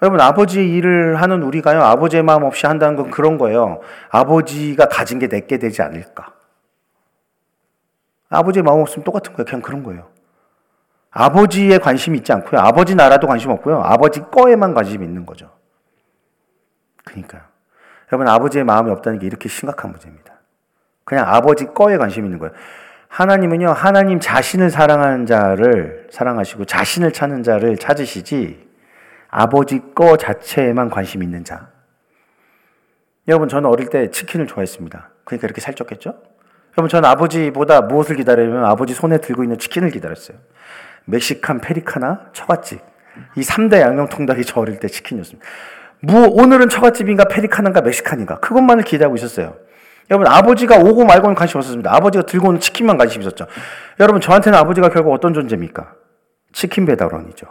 여러분, 0.01 0.19
아버지 0.19 0.67
일을 0.67 1.21
하는 1.21 1.43
우리가요, 1.43 1.81
아버지의 1.81 2.23
마음 2.23 2.43
없이 2.43 2.65
한다는 2.65 2.95
건 2.95 3.11
그런 3.11 3.37
거예요. 3.37 3.81
아버지가 4.09 4.87
가진 4.87 5.19
게 5.19 5.27
내게 5.27 5.57
되지 5.57 5.83
않을까. 5.83 6.33
아버지의 8.29 8.63
마음 8.63 8.81
없으면 8.81 9.03
똑같은 9.03 9.33
거예요. 9.33 9.45
그냥 9.45 9.61
그런 9.61 9.83
거예요. 9.83 10.09
아버지에 11.11 11.77
관심이 11.77 12.17
있지 12.17 12.33
않고요. 12.33 12.59
아버지 12.59 12.95
나라도 12.95 13.27
관심 13.27 13.51
없고요. 13.51 13.81
아버지 13.81 14.19
거에만 14.19 14.73
관심이 14.73 15.05
있는 15.05 15.25
거죠. 15.25 15.51
그러니까 17.05 17.49
여러분, 18.11 18.27
아버지의 18.27 18.63
마음이 18.63 18.89
없다는 18.91 19.19
게 19.19 19.27
이렇게 19.27 19.47
심각한 19.47 19.91
문제입니다. 19.91 20.33
그냥 21.03 21.27
아버지 21.27 21.65
거에 21.65 21.97
관심이 21.97 22.25
있는 22.25 22.39
거예요. 22.39 22.53
하나님은요, 23.09 23.69
하나님 23.69 24.19
자신을 24.19 24.69
사랑하는 24.69 25.25
자를 25.25 26.07
사랑하시고 26.11 26.65
자신을 26.65 27.13
찾는 27.13 27.43
자를 27.43 27.77
찾으시지 27.77 28.67
아버지 29.29 29.81
거 29.95 30.17
자체에만 30.17 30.89
관심 30.89 31.23
있는 31.23 31.43
자. 31.43 31.69
여러분, 33.27 33.49
저는 33.49 33.69
어릴 33.69 33.89
때 33.89 34.09
치킨을 34.11 34.47
좋아했습니다. 34.47 35.09
그러니까 35.23 35.45
이렇게 35.47 35.61
살쪘겠죠? 35.61 36.15
여러분, 36.77 36.89
저는 36.89 37.09
아버지보다 37.09 37.81
무엇을 37.81 38.15
기다리면 38.17 38.63
아버지 38.65 38.93
손에 38.93 39.17
들고 39.17 39.43
있는 39.43 39.57
치킨을 39.57 39.89
기다렸어요. 39.89 40.37
멕시칸 41.05 41.59
페리카나 41.59 42.29
처갓집. 42.33 42.79
이 43.35 43.41
3대 43.41 43.79
양념통닭이 43.79 44.45
저 44.45 44.61
어릴 44.61 44.79
때 44.79 44.87
치킨이었습니다. 44.87 45.45
뭐, 46.01 46.27
오늘은 46.29 46.69
처갓집인가 46.69 47.25
페리카나인가 47.25 47.81
멕시칸인가. 47.81 48.39
그것만을 48.39 48.83
기대하고 48.83 49.15
있었어요. 49.15 49.57
여러분 50.09 50.27
아버지가 50.27 50.77
오고 50.77 51.05
말고는 51.05 51.35
관심 51.35 51.57
없었습니다. 51.57 51.93
아버지가 51.93 52.25
들고 52.25 52.47
오는 52.49 52.59
치킨만 52.59 52.97
관심 52.97 53.21
있었죠. 53.21 53.45
여러분 53.99 54.21
저한테는 54.21 54.57
아버지가 54.57 54.89
결국 54.89 55.13
어떤 55.13 55.33
존재입니까? 55.33 55.93
치킨 56.53 56.85
배달원이죠. 56.85 57.47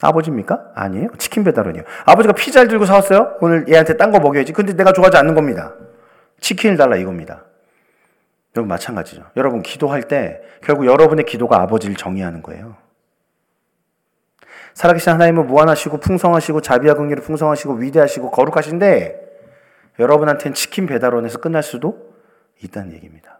아버지입니까? 0.00 0.72
아니에요. 0.74 1.08
치킨 1.18 1.44
배달원이에요. 1.44 1.84
아버지가 2.04 2.34
피자를 2.34 2.68
들고 2.68 2.84
사왔어요. 2.86 3.36
오늘 3.40 3.66
얘한테 3.68 3.96
딴 3.96 4.10
거 4.10 4.18
먹여야지. 4.18 4.52
근데 4.52 4.74
내가 4.74 4.92
좋아하지 4.92 5.16
않는 5.16 5.34
겁니다. 5.34 5.74
치킨을 6.40 6.76
달라 6.76 6.96
이겁니다. 6.96 7.44
여러분 8.56 8.68
마찬가지죠. 8.68 9.22
여러분 9.36 9.62
기도할 9.62 10.02
때 10.02 10.42
결국 10.62 10.86
여러분의 10.86 11.24
기도가 11.24 11.60
아버지를 11.62 11.96
정의하는 11.96 12.42
거예요. 12.42 12.76
살아계신 14.74 15.12
하나님은 15.12 15.46
무한하시고 15.46 16.00
풍성하시고 16.00 16.60
자비와 16.60 16.94
긍휼이 16.94 17.22
풍성하시고 17.22 17.74
위대하시고 17.74 18.30
거룩하신데 18.30 19.25
여러분한테는 19.98 20.54
치킨 20.54 20.86
배달원에서 20.86 21.38
끝날 21.38 21.62
수도 21.62 22.14
있다는 22.62 22.92
얘기입니다. 22.92 23.38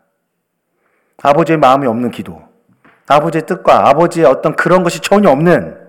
아버지의 1.23 1.59
마음이 1.59 1.87
없는 1.87 2.11
기도. 2.11 2.43
아버지의 3.09 3.47
뜻과 3.47 3.89
아버지의 3.89 4.27
어떤 4.27 4.57
그런 4.57 4.83
것이 4.83 5.01
전혀 5.01 5.31
없는 5.31 5.87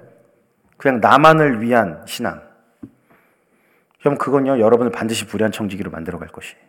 그냥 0.77 0.99
나만을 1.01 1.61
위한 1.61 2.03
신앙. 2.05 2.41
여러분, 4.05 4.17
그건요, 4.17 4.59
여러분을 4.59 4.91
반드시 4.91 5.25
불의한 5.25 5.51
청지기로 5.51 5.89
만들어 5.89 6.19
갈 6.19 6.27
것이에요. 6.27 6.61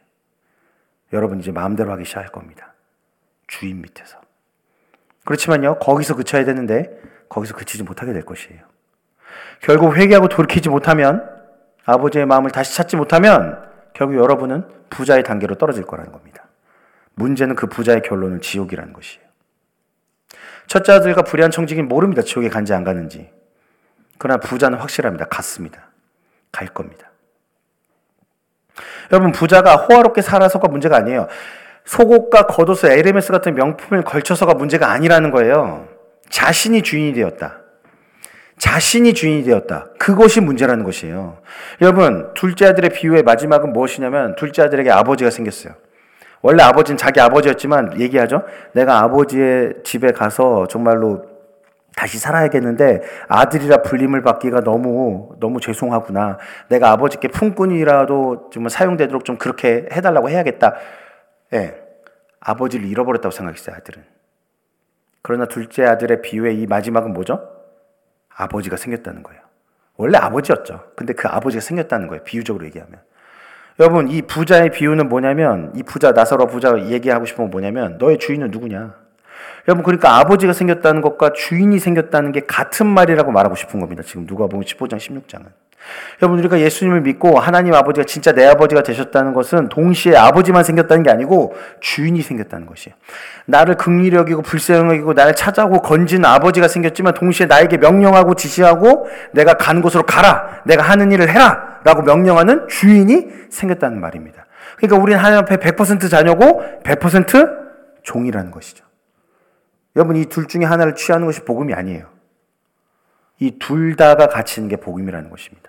여러분 1.12 1.38
이제 1.38 1.52
마음대로 1.52 1.92
하기 1.92 2.04
시작할 2.04 2.30
겁니다. 2.30 2.74
주인 3.46 3.82
밑에서. 3.82 4.18
그렇지만요, 5.24 5.78
거기서 5.78 6.16
그쳐야 6.16 6.44
되는데, 6.44 7.00
거기서 7.28 7.54
그치지 7.54 7.82
못하게 7.82 8.14
될 8.14 8.24
것이에요. 8.24 8.62
결국 9.60 9.94
회개하고 9.96 10.28
돌이키지 10.28 10.70
못하면, 10.70 11.28
아버지의 11.84 12.26
마음을 12.26 12.50
다시 12.50 12.74
찾지 12.74 12.96
못하면, 12.96 13.67
결국 13.98 14.16
여러분은 14.16 14.62
부자의 14.90 15.24
단계로 15.24 15.56
떨어질 15.56 15.84
거라는 15.84 16.12
겁니다. 16.12 16.44
문제는 17.16 17.56
그 17.56 17.66
부자의 17.66 18.00
결론은 18.02 18.40
지옥이라는 18.40 18.92
것이에요. 18.92 19.26
첫째 20.68 20.92
아들과 20.92 21.22
불의한 21.22 21.50
청지기는 21.50 21.88
모릅니다. 21.88 22.22
지옥에 22.22 22.48
간지 22.48 22.72
안 22.72 22.84
가는지. 22.84 23.28
그러나 24.16 24.38
부자는 24.38 24.78
확실합니다. 24.78 25.24
갔습니다. 25.24 25.88
갈 26.52 26.68
겁니다. 26.68 27.10
여러분 29.10 29.32
부자가 29.32 29.74
호화롭게 29.74 30.22
살아서가 30.22 30.68
문제가 30.68 30.96
아니에요. 30.96 31.26
속옷과 31.84 32.46
겉옷을 32.46 32.92
에르메스 32.92 33.32
같은 33.32 33.56
명품을 33.56 34.04
걸쳐서가 34.04 34.54
문제가 34.54 34.92
아니라는 34.92 35.32
거예요. 35.32 35.88
자신이 36.28 36.82
주인이 36.82 37.14
되었다. 37.14 37.62
자신이 38.58 39.14
주인이 39.14 39.44
되었다. 39.44 39.86
그것이 39.98 40.40
문제라는 40.40 40.84
것이에요. 40.84 41.38
여러분, 41.80 42.32
둘째 42.34 42.66
아들의 42.66 42.90
비유의 42.90 43.22
마지막은 43.22 43.72
무엇이냐면, 43.72 44.34
둘째 44.36 44.62
아들에게 44.62 44.90
아버지가 44.90 45.30
생겼어요. 45.30 45.74
원래 46.40 46.62
아버지는 46.62 46.96
자기 46.96 47.20
아버지였지만 47.20 48.00
얘기하죠. 48.00 48.42
내가 48.72 49.00
아버지의 49.00 49.74
집에 49.84 50.12
가서 50.12 50.66
정말로 50.68 51.24
다시 51.96 52.18
살아야겠는데 52.18 53.00
아들이라 53.26 53.82
불림을 53.82 54.22
받기가 54.22 54.60
너무 54.60 55.34
너무 55.40 55.58
죄송하구나. 55.58 56.38
내가 56.68 56.92
아버지께 56.92 57.26
품꾼이라도 57.26 58.50
좀 58.52 58.68
사용되도록 58.68 59.24
좀 59.24 59.36
그렇게 59.36 59.88
해달라고 59.92 60.30
해야겠다. 60.30 60.76
예, 61.54 61.74
아버지를 62.38 62.86
잃어버렸다고 62.86 63.32
생각했어요 63.32 63.74
아들은. 63.74 64.04
그러나 65.22 65.46
둘째 65.46 65.84
아들의 65.86 66.22
비유의 66.22 66.60
이 66.60 66.66
마지막은 66.68 67.12
뭐죠? 67.12 67.57
아버지가 68.38 68.76
생겼다는 68.76 69.22
거예요. 69.22 69.40
원래 69.96 70.16
아버지였죠. 70.16 70.92
근데 70.96 71.12
그 71.12 71.28
아버지가 71.28 71.60
생겼다는 71.60 72.06
거예요. 72.06 72.22
비유적으로 72.24 72.64
얘기하면. 72.66 73.00
여러분, 73.80 74.08
이 74.08 74.22
부자의 74.22 74.70
비유는 74.70 75.08
뭐냐면, 75.08 75.72
이 75.74 75.82
부자, 75.82 76.12
나사로 76.12 76.46
부자 76.46 76.78
얘기하고 76.88 77.26
싶은 77.26 77.44
건 77.44 77.50
뭐냐면, 77.50 77.98
너의 77.98 78.18
주인은 78.18 78.50
누구냐? 78.50 78.94
여러분 79.66 79.84
그러니까 79.84 80.18
아버지가 80.18 80.54
생겼다는 80.54 81.02
것과 81.02 81.32
주인이 81.34 81.78
생겼다는 81.78 82.32
게 82.32 82.40
같은 82.40 82.86
말이라고 82.86 83.30
말하고 83.30 83.54
싶은 83.54 83.80
겁니다. 83.80 84.02
지금 84.02 84.26
누가 84.26 84.46
보면 84.46 84.64
15장 84.64 84.96
16장은. 84.96 85.44
여러분 86.20 86.38
우리가 86.40 86.60
예수님을 86.60 87.00
믿고 87.02 87.38
하나님 87.38 87.74
아버지가 87.74 88.04
진짜 88.04 88.32
내 88.32 88.46
아버지가 88.46 88.82
되셨다는 88.82 89.32
것은 89.32 89.68
동시에 89.68 90.16
아버지만 90.16 90.64
생겼다는 90.64 91.02
게 91.02 91.10
아니고 91.10 91.54
주인이 91.80 92.20
생겼다는 92.20 92.66
것이에요. 92.66 92.96
나를 93.46 93.76
극리 93.76 94.14
여기고 94.14 94.42
불쌍히 94.42 94.88
여기고 94.90 95.12
나를 95.14 95.34
찾아오고 95.34 95.82
건진 95.82 96.24
아버지가 96.24 96.68
생겼지만 96.68 97.14
동시에 97.14 97.46
나에게 97.46 97.78
명령하고 97.78 98.34
지시하고 98.34 99.08
내가 99.32 99.54
간 99.54 99.80
곳으로 99.80 100.04
가라. 100.04 100.62
내가 100.66 100.82
하는 100.82 101.12
일을 101.12 101.28
해라. 101.30 101.80
라고 101.84 102.02
명령하는 102.02 102.66
주인이 102.68 103.28
생겼다는 103.50 104.00
말입니다. 104.00 104.46
그러니까 104.76 105.00
우리는 105.02 105.18
하나님 105.18 105.38
앞에 105.44 105.56
100% 105.56 106.10
자녀고 106.10 106.82
100% 106.84 107.56
종이라는 108.02 108.50
것이죠. 108.50 108.84
여러분 109.96 110.16
이 110.16 110.24
둘 110.26 110.46
중에 110.46 110.64
하나를 110.64 110.94
취하는 110.94 111.26
것이 111.26 111.40
복음이 111.40 111.72
아니에요. 111.74 112.06
이 113.40 113.58
둘 113.58 113.96
다가 113.96 114.26
같이 114.28 114.60
있는 114.60 114.68
게 114.68 114.76
복음이라는 114.76 115.30
것입니다. 115.30 115.67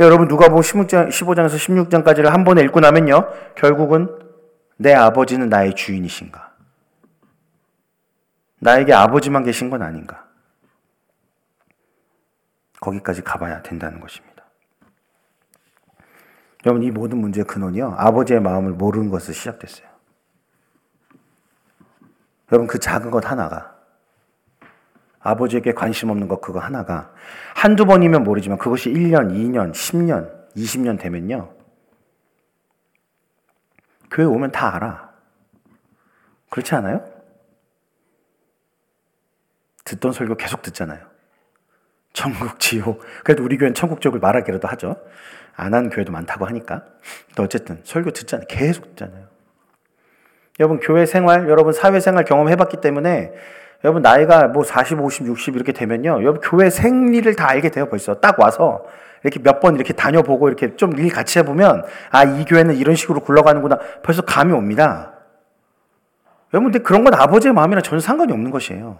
그러니까 0.00 0.04
여러분 0.06 0.28
누가 0.28 0.48
보면 0.48 0.62
15장, 0.62 1.08
15장에서 1.10 1.56
16장까지를 1.92 2.30
한 2.30 2.42
번에 2.42 2.62
읽고 2.62 2.80
나면요. 2.80 3.28
결국은 3.54 4.08
내 4.78 4.94
아버지는 4.94 5.50
나의 5.50 5.74
주인이신가? 5.74 6.54
나에게 8.60 8.94
아버지만 8.94 9.44
계신 9.44 9.68
건 9.68 9.82
아닌가? 9.82 10.26
거기까지 12.80 13.20
가봐야 13.20 13.60
된다는 13.60 14.00
것입니다. 14.00 14.42
여러분 16.64 16.82
이 16.82 16.90
모든 16.90 17.18
문제의 17.18 17.44
근원이요. 17.44 17.96
아버지의 17.98 18.40
마음을 18.40 18.72
모르는 18.72 19.10
것에서 19.10 19.34
시작됐어요. 19.34 19.86
여러분 22.50 22.66
그 22.66 22.78
작은 22.78 23.10
것 23.10 23.30
하나가 23.30 23.76
아버지에게 25.20 25.72
관심 25.72 26.10
없는 26.10 26.28
것 26.28 26.40
그거 26.40 26.58
하나가 26.58 27.12
한두 27.54 27.84
번이면 27.84 28.24
모르지만 28.24 28.58
그것이 28.58 28.90
1년, 28.90 29.32
2년, 29.32 29.72
10년, 29.72 30.30
20년 30.56 30.98
되면요. 30.98 31.54
교회 34.10 34.26
오면 34.26 34.50
다 34.50 34.74
알아. 34.74 35.10
그렇지 36.48 36.74
않아요? 36.74 37.04
듣던 39.84 40.12
설교 40.12 40.36
계속 40.36 40.62
듣잖아요. 40.62 41.00
천국, 42.12 42.58
지옥. 42.58 43.02
그래도 43.22 43.44
우리 43.44 43.56
교회는 43.56 43.74
천국, 43.74 44.00
지옥을 44.00 44.18
말하기라도 44.20 44.66
하죠. 44.68 44.96
안 45.54 45.74
하는 45.74 45.90
교회도 45.90 46.10
많다고 46.10 46.46
하니까. 46.46 46.84
또 47.36 47.44
어쨌든 47.44 47.80
설교 47.84 48.10
듣잖아요. 48.10 48.46
계속 48.48 48.84
듣잖아요. 48.90 49.28
여러분 50.58 50.80
교회 50.80 51.06
생활, 51.06 51.48
여러분 51.48 51.72
사회 51.72 52.00
생활 52.00 52.24
경험해봤기 52.24 52.80
때문에 52.80 53.32
여러분 53.84 54.02
나이가 54.02 54.48
뭐 54.48 54.62
40, 54.64 55.00
50, 55.00 55.26
60 55.26 55.56
이렇게 55.56 55.72
되면요. 55.72 56.22
여러분 56.22 56.40
교회 56.42 56.68
생리를 56.70 57.34
다 57.36 57.48
알게 57.48 57.70
돼요 57.70 57.86
벌써. 57.88 58.14
딱 58.20 58.38
와서 58.38 58.84
이렇게 59.22 59.40
몇 59.42 59.60
번 59.60 59.74
이렇게 59.76 59.92
다녀보고 59.92 60.48
이렇게 60.48 60.76
좀 60.76 60.92
일 60.98 61.10
같이 61.10 61.38
해보면 61.38 61.84
아 62.10 62.24
이 62.24 62.44
교회는 62.44 62.76
이런 62.76 62.94
식으로 62.94 63.20
굴러가는구나 63.20 63.78
벌써 64.02 64.22
감이 64.22 64.52
옵니다. 64.52 65.12
여러분 66.52 66.72
근데 66.72 66.82
그런 66.82 67.04
건 67.04 67.14
아버지의 67.14 67.54
마음이랑 67.54 67.82
전혀 67.82 68.00
상관이 68.00 68.32
없는 68.32 68.50
것이에요. 68.50 68.98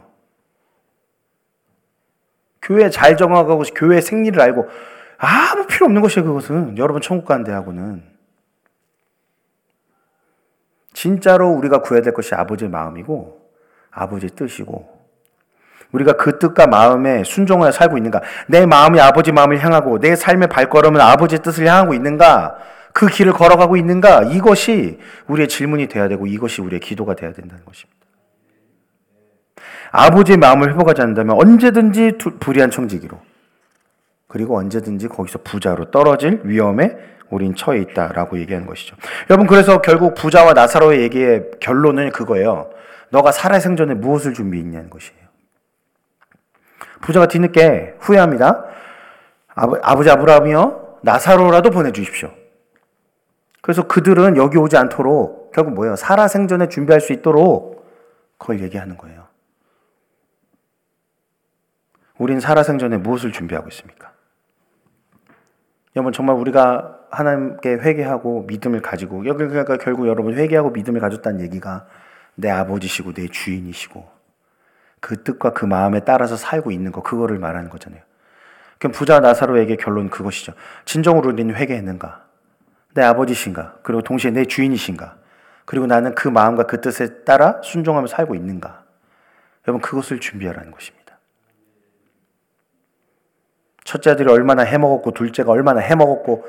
교회 2.62 2.88
잘 2.90 3.16
정하고 3.16 3.62
교회 3.74 4.00
생리를 4.00 4.40
알고 4.40 4.68
아무 5.18 5.66
필요 5.66 5.86
없는 5.86 6.00
것이에요 6.02 6.26
그것은 6.26 6.78
여러분 6.78 7.02
천국 7.02 7.26
가는 7.26 7.42
데하고는 7.44 8.04
진짜로 10.92 11.50
우리가 11.50 11.80
구해야 11.82 12.02
될 12.02 12.12
것이 12.12 12.34
아버지의 12.34 12.70
마음이고 12.70 13.39
아버지의 13.90 14.30
뜻이고 14.30 15.00
우리가 15.92 16.12
그 16.12 16.38
뜻과 16.38 16.66
마음에 16.66 17.24
순종하여 17.24 17.72
살고 17.72 17.96
있는가? 17.96 18.20
내 18.46 18.64
마음이 18.64 19.00
아버지 19.00 19.32
마음을 19.32 19.58
향하고 19.58 19.98
내 19.98 20.14
삶의 20.14 20.48
발걸음은 20.48 21.00
아버지의 21.00 21.40
뜻을 21.40 21.66
향하고 21.66 21.94
있는가? 21.94 22.56
그 22.92 23.06
길을 23.06 23.32
걸어가고 23.32 23.76
있는가? 23.76 24.22
이것이 24.24 24.98
우리의 25.26 25.48
질문이 25.48 25.88
돼야 25.88 26.08
되고 26.08 26.26
이것이 26.26 26.60
우리의 26.60 26.80
기도가 26.80 27.14
돼야 27.14 27.32
된다는 27.32 27.64
것입니다. 27.64 27.98
아버지의 29.92 30.38
마음을 30.38 30.70
회복하지 30.72 31.02
않는다면 31.02 31.36
언제든지 31.36 32.18
불의한 32.38 32.70
청지기로 32.70 33.18
그리고 34.28 34.56
언제든지 34.58 35.08
거기서 35.08 35.40
부자로 35.42 35.90
떨어질 35.90 36.40
위험에 36.44 36.96
우린 37.30 37.54
처해 37.54 37.80
있다라고 37.80 38.38
얘기하는 38.40 38.66
것이죠. 38.66 38.96
여러분 39.28 39.48
그래서 39.48 39.80
결국 39.80 40.14
부자와 40.14 40.52
나사로의 40.52 41.00
얘기의 41.02 41.50
결론은 41.60 42.10
그거예요. 42.10 42.70
너가 43.10 43.32
살아 43.32 43.60
생전에 43.60 43.94
무엇을 43.94 44.34
준비했냐는 44.34 44.90
것이에요. 44.90 45.20
부자가 47.02 47.26
뒤늦게 47.26 47.96
후회합니다. 48.00 48.64
아버, 49.54 49.78
아버지 49.82 50.10
아브라함이요 50.10 50.98
나사로라도 51.02 51.70
보내주십시오. 51.70 52.30
그래서 53.62 53.86
그들은 53.86 54.36
여기 54.36 54.58
오지 54.58 54.76
않도록 54.76 55.52
결국 55.52 55.74
뭐예요? 55.74 55.96
살아 55.96 56.28
생전에 56.28 56.68
준비할 56.68 57.00
수 57.00 57.12
있도록 57.12 57.86
그걸 58.38 58.60
얘기하는 58.60 58.96
거예요. 58.96 59.26
우린 62.18 62.38
살아 62.38 62.62
생전에 62.62 62.98
무엇을 62.98 63.32
준비하고 63.32 63.68
있습니까? 63.68 64.12
여러분 65.96 66.12
정말 66.12 66.36
우리가 66.36 66.98
하나님께 67.10 67.70
회개하고 67.70 68.42
믿음을 68.42 68.80
가지고 68.80 69.26
여기 69.26 69.46
그러니까 69.46 69.76
결국 69.78 70.06
여러분 70.06 70.34
회개하고 70.34 70.70
믿음을 70.70 71.00
가졌다는 71.00 71.40
얘기가 71.40 71.86
내 72.40 72.50
아버지시고 72.50 73.12
내 73.12 73.28
주인이시고 73.28 74.08
그 75.00 75.22
뜻과 75.22 75.52
그 75.52 75.64
마음에 75.64 76.00
따라서 76.00 76.36
살고 76.36 76.70
있는 76.70 76.92
거 76.92 77.02
그거를 77.02 77.38
말하는 77.38 77.70
거잖아요. 77.70 78.02
그럼 78.78 78.92
부자 78.92 79.20
나사로에게 79.20 79.76
결론 79.76 80.10
그것이죠. 80.10 80.52
진정으로 80.84 81.28
우리는 81.30 81.54
회개했는가? 81.54 82.24
내 82.94 83.02
아버지신가? 83.02 83.78
그리고 83.82 84.02
동시에 84.02 84.30
내 84.30 84.44
주인이신가? 84.44 85.16
그리고 85.64 85.86
나는 85.86 86.14
그 86.14 86.28
마음과 86.28 86.64
그 86.64 86.80
뜻에 86.80 87.24
따라 87.24 87.60
순종하며 87.62 88.06
살고 88.08 88.34
있는가? 88.34 88.84
여러분 89.66 89.80
그것을 89.80 90.20
준비하라는 90.20 90.70
것입니다. 90.72 91.18
첫째 93.84 94.10
아들이 94.10 94.30
얼마나 94.30 94.62
해먹었고 94.62 95.12
둘째가 95.12 95.50
얼마나 95.50 95.80
해먹었고 95.80 96.46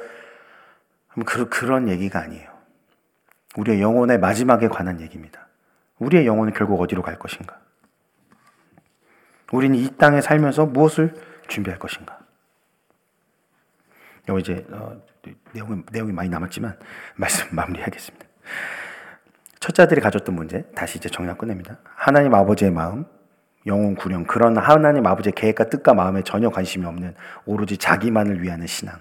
그, 1.25 1.49
그런 1.49 1.89
얘기가 1.89 2.19
아니에요. 2.19 2.49
우리의 3.57 3.81
영혼의 3.81 4.19
마지막에 4.19 4.67
관한 4.67 5.01
얘기입니다. 5.01 5.47
우리의 6.01 6.25
영혼은 6.25 6.53
결국 6.53 6.81
어디로 6.81 7.03
갈 7.03 7.17
것인가? 7.19 7.59
우리는 9.51 9.77
이 9.77 9.87
땅에 9.97 10.19
살면서 10.19 10.65
무엇을 10.65 11.13
준비할 11.47 11.79
것인가? 11.79 12.19
요 14.29 14.39
이제 14.39 14.65
어, 14.71 14.99
내용이, 15.53 15.83
내용이 15.91 16.11
많이 16.11 16.29
남았지만 16.29 16.77
말씀 17.15 17.55
마무리하겠습니다. 17.55 18.25
첫째 19.59 19.83
아들이 19.83 20.01
가졌던 20.01 20.33
문제 20.33 20.63
다시 20.73 20.97
이제 20.97 21.07
정리하고 21.07 21.41
끝냅니다. 21.41 21.77
하나님 21.83 22.33
아버지의 22.33 22.71
마음, 22.71 23.05
영혼 23.67 23.93
구령 23.93 24.23
그런 24.23 24.57
하나님 24.57 25.05
아버지의 25.05 25.33
계획과 25.33 25.69
뜻과 25.69 25.93
마음에 25.93 26.23
전혀 26.23 26.49
관심이 26.49 26.83
없는 26.83 27.13
오로지 27.45 27.77
자기만을 27.77 28.41
위하는 28.41 28.65
신앙. 28.65 28.99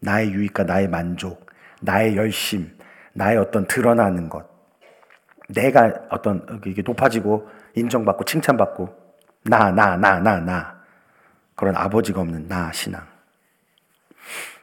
나의 0.00 0.32
유익과 0.32 0.64
나의 0.64 0.88
만족, 0.88 1.46
나의 1.80 2.16
열심, 2.16 2.76
나의 3.12 3.38
어떤 3.38 3.68
드러나는 3.68 4.28
것. 4.28 4.51
내가 5.48 5.92
어떤 6.10 6.60
이게 6.66 6.82
높아지고 6.82 7.48
인정받고 7.74 8.24
칭찬받고 8.24 9.02
나 9.44 9.70
나 9.72 9.96
나 9.96 10.18
나 10.20 10.38
나 10.40 10.82
그런 11.54 11.76
아버지가 11.76 12.20
없는 12.20 12.48
나 12.48 12.72
신앙. 12.72 13.06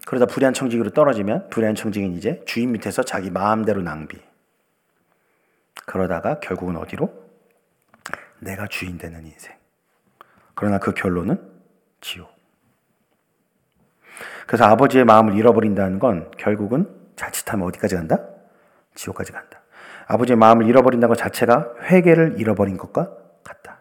그러다 0.06 0.26
불의한 0.26 0.54
청지기로 0.54 0.92
떨어지면 0.92 1.50
불의한 1.50 1.76
청지기는 1.76 2.16
이제 2.18 2.42
주인 2.46 2.72
밑에서 2.72 3.04
자기 3.04 3.30
마음대로 3.30 3.82
낭비. 3.82 4.20
그러다가 5.86 6.40
결국은 6.40 6.78
어디로? 6.78 7.12
내가 8.40 8.68
주인 8.68 8.98
되는 8.98 9.26
인생. 9.26 9.56
그러나 10.56 10.80
그 10.80 10.94
결론은 10.94 11.38
지옥. 12.02 12.30
그래서 14.48 14.66
아버지의 14.66 15.06
마음을 15.06 15.36
잃어버린다는 15.36 16.00
건 16.00 16.32
결국은 16.38 16.90
자칫하면 17.16 17.68
어디까지 17.68 17.96
간다? 17.96 18.18
지옥까지 18.96 19.32
간다. 19.32 19.62
아버지의 20.10 20.38
마음을 20.38 20.68
잃어버린다는 20.68 21.08
것 21.08 21.18
자체가 21.18 21.70
회개를 21.84 22.36
잃어버린 22.40 22.78
것과 22.78 23.12
같다. 23.44 23.78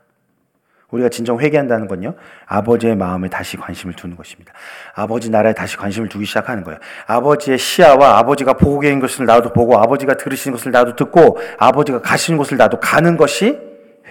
우리가 0.91 1.09
진정 1.09 1.41
회개한다는 1.41 1.89
건요, 1.89 2.15
아버지의 2.45 2.97
마음에 2.97 3.29
다시 3.31 3.57
관심을 3.57 3.95
두는 3.95 4.15
것입니다. 4.15 4.53
아버지 4.95 5.31
나라에 5.31 5.55
다시 5.55 5.79
관심을 5.79 6.09
두기 6.11 6.27
시작하는 6.27 6.65
거예요. 6.65 6.79
아버지의 7.07 7.57
시야와 7.59 8.19
아버지가 8.19 8.55
보고 8.55 8.79
계신 8.81 9.01
것을 9.01 9.25
나도 9.25 9.55
보고, 9.55 9.79
아버지가 9.79 10.19
들으시는 10.19 10.57
것을 10.57 10.71
나도 10.71 10.97
듣고, 10.97 11.39
아버지가 11.59 12.03
가시는 12.03 12.37
곳을 12.37 12.59
나도 12.59 12.79
가는 12.79 13.17
것이 13.17 13.59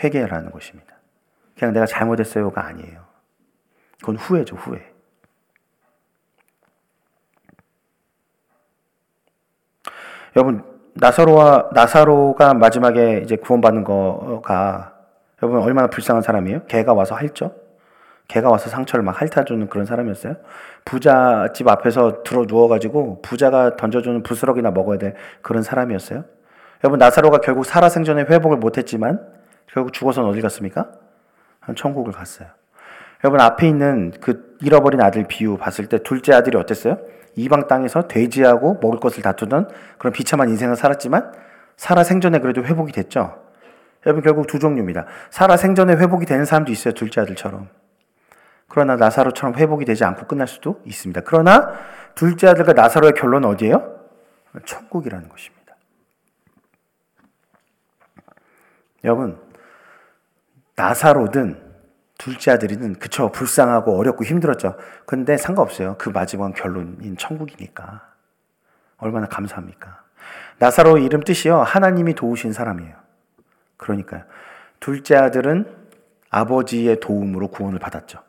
회개라는 0.04 0.52
것입니다. 0.52 0.96
그냥 1.58 1.74
내가 1.74 1.86
잘못했어요가 1.86 2.66
아니에요. 2.66 3.06
그건 4.00 4.16
후회죠, 4.16 4.56
후회. 4.56 4.92
여러분, 10.36 10.77
나사로와, 11.00 11.70
나사로가 11.74 12.54
마지막에 12.54 13.22
이제 13.24 13.36
구원받는 13.36 13.84
거가 13.84 14.94
여러분 15.42 15.62
얼마나 15.62 15.88
불쌍한 15.88 16.24
사람이에요? 16.24 16.64
개가 16.66 16.94
와서 16.94 17.16
핥죠? 17.16 17.54
개가 18.28 18.50
와서 18.50 18.70
상처를 18.70 19.06
막 19.06 19.22
핥아주는 19.22 19.70
그런 19.70 19.86
사람이었어요? 19.86 20.36
부자 20.84 21.50
집 21.54 21.68
앞에서 21.68 22.24
들어 22.24 22.46
누워가지고 22.48 23.22
부자가 23.22 23.76
던져주는 23.78 24.24
부스러기나 24.24 24.72
먹어야 24.72 24.98
될 24.98 25.14
그런 25.42 25.64
사람이었어요? 25.64 26.26
여러분 26.84 27.00
나사로가 27.00 27.40
결국 27.40 27.66
살아생전에 27.66 28.24
회복을 28.24 28.58
못했지만 28.58 29.22
결국 29.72 29.94
죽어서는 29.94 30.30
어디 30.30 30.42
갔습니까? 30.42 30.92
천국을 31.76 32.12
갔어요. 32.12 32.50
여러분 33.24 33.40
앞에 33.40 33.68
있는 33.68 34.12
그 34.20 34.58
잃어버린 34.62 35.02
아들 35.02 35.26
비유 35.28 35.58
봤을 35.58 35.88
때 35.88 36.00
둘째 36.00 36.34
아들이 36.34 36.58
어땠어요? 36.58 36.98
이방 37.38 37.68
땅에서 37.68 38.08
돼지하고 38.08 38.80
먹을 38.82 39.00
것을 39.00 39.24
다투던 39.24 39.70
그런 39.98 40.12
비참한 40.12 40.50
인생을 40.50 40.76
살았지만 40.76 41.32
살아 41.78 42.04
생전에 42.04 42.40
그래도 42.40 42.64
회복이 42.64 42.92
됐죠. 42.92 43.42
여러분 44.06 44.24
결국 44.24 44.48
두 44.48 44.60
종류입니다. 44.60 45.06
살아 45.30 45.56
생전에 45.56 45.94
회복이 45.94 46.26
되는 46.26 46.46
사람도 46.46 46.72
있어요. 46.72 46.94
둘째 46.94 47.22
아들처럼. 47.22 47.70
그러나 48.68 48.96
나사로처럼 48.96 49.56
회복이 49.56 49.86
되지 49.86 50.04
않고 50.04 50.28
끝날 50.28 50.48
수도 50.48 50.82
있습니다. 50.86 51.22
그러나 51.26 51.74
둘째 52.16 52.48
아들과 52.48 52.74
나사로의 52.74 53.14
결론은 53.14 53.48
어디예요? 53.50 53.96
천국이라는 54.66 55.30
것입니다. 55.30 55.76
여러분 59.04 59.40
나사로든 60.76 61.67
둘째 62.18 62.52
아들이든 62.52 62.96
그쵸 62.96 63.32
불쌍하고 63.32 63.98
어렵고 63.98 64.24
힘들었죠. 64.24 64.76
근데 65.06 65.38
상관없어요. 65.38 65.96
그 65.98 66.10
마지막 66.10 66.54
결론인 66.54 67.16
천국이니까 67.18 68.14
얼마나 68.98 69.28
감사합니까? 69.28 70.04
나사로 70.60 70.98
이름 70.98 71.22
뜻이요 71.22 71.62
하나님이 71.62 72.16
도우신 72.16 72.54
사람이에요. 72.54 72.96
그러니까요. 73.78 74.24
둘째 74.80 75.16
아들은 75.16 75.76
아버지의 76.30 77.00
도움으로 77.00 77.50
구원을 77.50 77.80
받았죠. 77.80 78.20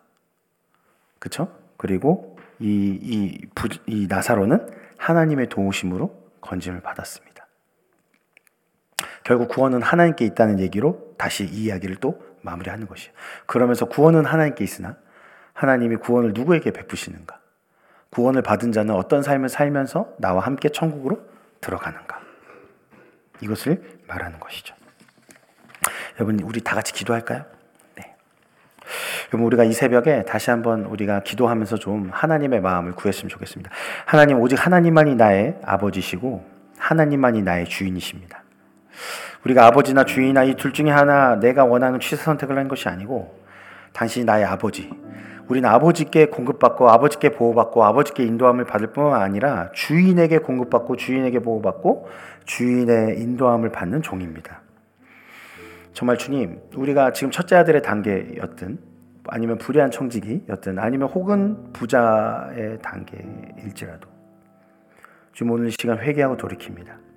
그쵸? 1.18 1.52
그리고 1.76 2.38
이, 2.60 2.98
이, 3.00 3.46
부, 3.54 3.68
이 3.86 4.06
나사로는 4.08 4.68
하나님의 4.98 5.48
도우심으로 5.48 6.30
건짐을 6.40 6.80
받았습니다. 6.80 7.46
결국 9.24 9.48
구원은 9.48 9.82
하나님께 9.82 10.24
있다는 10.26 10.60
얘기로 10.60 11.14
다시 11.18 11.44
이 11.44 11.64
이야기를 11.64 11.96
또 11.96 12.27
마무리하는 12.42 12.86
것이에요. 12.86 13.12
그러면서 13.46 13.86
구원은 13.86 14.24
하나님께 14.24 14.64
있으나 14.64 14.96
하나님이 15.52 15.96
구원을 15.96 16.32
누구에게 16.34 16.70
베푸시는가? 16.70 17.38
구원을 18.10 18.42
받은 18.42 18.72
자는 18.72 18.94
어떤 18.94 19.22
삶을 19.22 19.48
살면서 19.48 20.14
나와 20.18 20.42
함께 20.42 20.68
천국으로 20.68 21.20
들어가는가? 21.60 22.20
이것을 23.40 23.82
말하는 24.06 24.40
것이죠. 24.40 24.74
여러분 26.16 26.40
우리 26.40 26.60
다 26.60 26.74
같이 26.74 26.92
기도할까요? 26.92 27.44
네. 27.96 28.14
여러분 29.28 29.46
우리가 29.46 29.64
이 29.64 29.72
새벽에 29.72 30.24
다시 30.24 30.50
한번 30.50 30.84
우리가 30.84 31.20
기도하면서 31.22 31.76
좀 31.76 32.10
하나님의 32.12 32.60
마음을 32.60 32.92
구했으면 32.92 33.28
좋겠습니다. 33.28 33.70
하나님 34.06 34.40
오직 34.40 34.64
하나님만이 34.64 35.14
나의 35.14 35.58
아버지시고 35.64 36.44
하나님만이 36.78 37.42
나의 37.42 37.66
주인이십니다. 37.66 38.42
우리가 39.44 39.66
아버지나 39.66 40.04
주인이나 40.04 40.44
이 40.44 40.54
둘 40.54 40.72
중에 40.72 40.90
하나 40.90 41.36
내가 41.38 41.64
원하는 41.64 42.00
취사 42.00 42.24
선택을 42.24 42.58
한 42.58 42.68
것이 42.68 42.88
아니고 42.88 43.38
당신이 43.92 44.24
나의 44.24 44.44
아버지. 44.44 44.90
우리는 45.48 45.68
아버지께 45.68 46.26
공급받고 46.26 46.90
아버지께 46.90 47.30
보호받고 47.30 47.82
아버지께 47.82 48.22
인도함을 48.24 48.64
받을 48.66 48.88
뿐만 48.88 49.22
아니라 49.22 49.70
주인에게 49.72 50.38
공급받고 50.38 50.96
주인에게 50.96 51.38
보호받고 51.38 52.08
주인의 52.44 53.18
인도함을 53.20 53.70
받는 53.72 54.02
종입니다. 54.02 54.60
정말 55.94 56.18
주님, 56.18 56.60
우리가 56.76 57.12
지금 57.12 57.30
첫째 57.30 57.56
아들의 57.56 57.82
단계였든 57.82 58.78
아니면 59.28 59.58
불의한 59.58 59.90
청지기였든 59.90 60.78
아니면 60.78 61.08
혹은 61.08 61.72
부자의 61.72 62.78
단계일지라도 62.82 64.08
지금 65.34 65.52
오늘 65.52 65.70
시간 65.70 65.98
회개하고 65.98 66.36
돌이킵니다. 66.36 67.07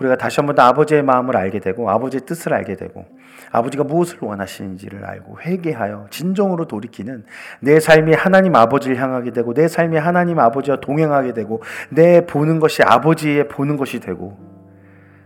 우리가 0.00 0.16
다시 0.16 0.40
한번 0.40 0.56
더 0.56 0.62
아버지의 0.62 1.02
마음을 1.02 1.36
알게 1.36 1.60
되고 1.60 1.88
아버지의 1.88 2.22
뜻을 2.22 2.52
알게 2.52 2.76
되고 2.76 3.06
아버지가 3.52 3.84
무엇을 3.84 4.18
원하시는지를 4.20 5.04
알고 5.04 5.38
회개하여 5.40 6.08
진정으로 6.10 6.66
돌이키는 6.66 7.24
내 7.60 7.78
삶이 7.78 8.12
하나님 8.14 8.56
아버지를 8.56 9.00
향하게 9.00 9.30
되고 9.30 9.54
내 9.54 9.68
삶이 9.68 9.96
하나님 9.96 10.40
아버지와 10.40 10.78
동행하게 10.78 11.34
되고 11.34 11.62
내 11.90 12.26
보는 12.26 12.58
것이 12.58 12.82
아버지의 12.82 13.48
보는 13.48 13.76
것이 13.76 14.00
되고 14.00 14.36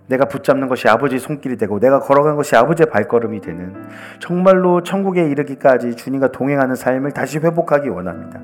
내가 0.09 0.25
붙잡는 0.27 0.69
것이 0.69 0.89
아버지의 0.89 1.21
손길이 1.21 1.57
되고 1.57 1.79
내가 1.81 2.01
걸어간 2.01 2.37
것이 2.37 2.57
아버지의 2.57 2.89
발걸음이 2.91 3.41
되는 3.41 3.75
정말로 4.21 4.83
천국에 4.83 5.29
이르기까지 5.29 5.97
주님과 5.97 6.33
동행하는 6.33 6.75
삶을 6.75 7.13
다시 7.13 7.39
회복하기 7.39 7.89
원합니다. 7.89 8.41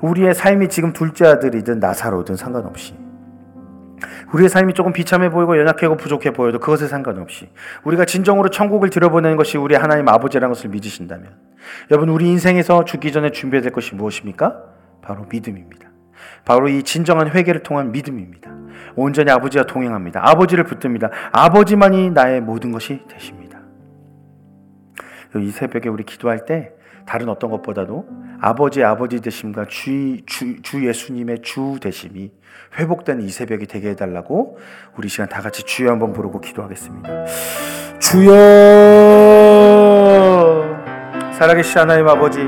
우리의 0.00 0.34
삶이 0.34 0.68
지금 0.68 0.92
둘째 0.92 1.26
아들이든 1.26 1.80
나사로든 1.80 2.36
상관없이 2.36 3.05
우리의 4.32 4.48
삶이 4.48 4.74
조금 4.74 4.92
비참해 4.92 5.30
보이고 5.30 5.58
연약하고 5.58 5.96
부족해 5.96 6.32
보여도 6.32 6.58
그것에 6.58 6.86
상관없이 6.86 7.48
우리가 7.84 8.04
진정으로 8.04 8.50
천국을 8.50 8.90
들여보내는 8.90 9.36
것이 9.36 9.56
우리 9.56 9.74
하나님 9.74 10.08
아버지라는 10.08 10.52
것을 10.52 10.70
믿으신다면 10.70 11.34
여러분 11.90 12.08
우리 12.08 12.26
인생에서 12.28 12.84
죽기 12.84 13.12
전에 13.12 13.30
준비해야 13.30 13.62
될 13.62 13.72
것이 13.72 13.94
무엇입니까? 13.94 14.62
바로 15.02 15.26
믿음입니다. 15.30 15.88
바로 16.44 16.68
이 16.68 16.82
진정한 16.82 17.30
회개를 17.30 17.62
통한 17.62 17.92
믿음입니다. 17.92 18.50
온전히 18.94 19.30
아버지와 19.30 19.64
동행합니다. 19.64 20.20
아버지를 20.22 20.64
붙듭니다. 20.64 21.10
아버지만이 21.32 22.10
나의 22.10 22.40
모든 22.40 22.72
것이 22.72 23.02
되십니다. 23.08 23.60
이 25.34 25.50
새벽에 25.50 25.88
우리 25.88 26.04
기도할 26.04 26.44
때 26.46 26.72
다른 27.06 27.28
어떤 27.28 27.50
것보다도 27.50 28.04
아버지의 28.40 28.84
아버지 28.84 29.20
되심과 29.20 29.66
주, 29.68 30.18
주, 30.26 30.60
주 30.62 30.86
예수님의 30.86 31.42
주 31.42 31.78
되심이 31.80 32.30
회복되는 32.78 33.22
이 33.24 33.28
새벽이 33.30 33.66
되게 33.66 33.90
해달라고 33.90 34.58
우리 34.96 35.08
시간 35.08 35.28
다 35.28 35.40
같이 35.40 35.62
주여 35.62 35.90
한번 35.90 36.12
부르고 36.12 36.40
기도하겠습니다. 36.40 37.08
주여 40.06 40.76
살아계신 41.38 41.78
하나님 41.78 42.08
아버지 42.08 42.40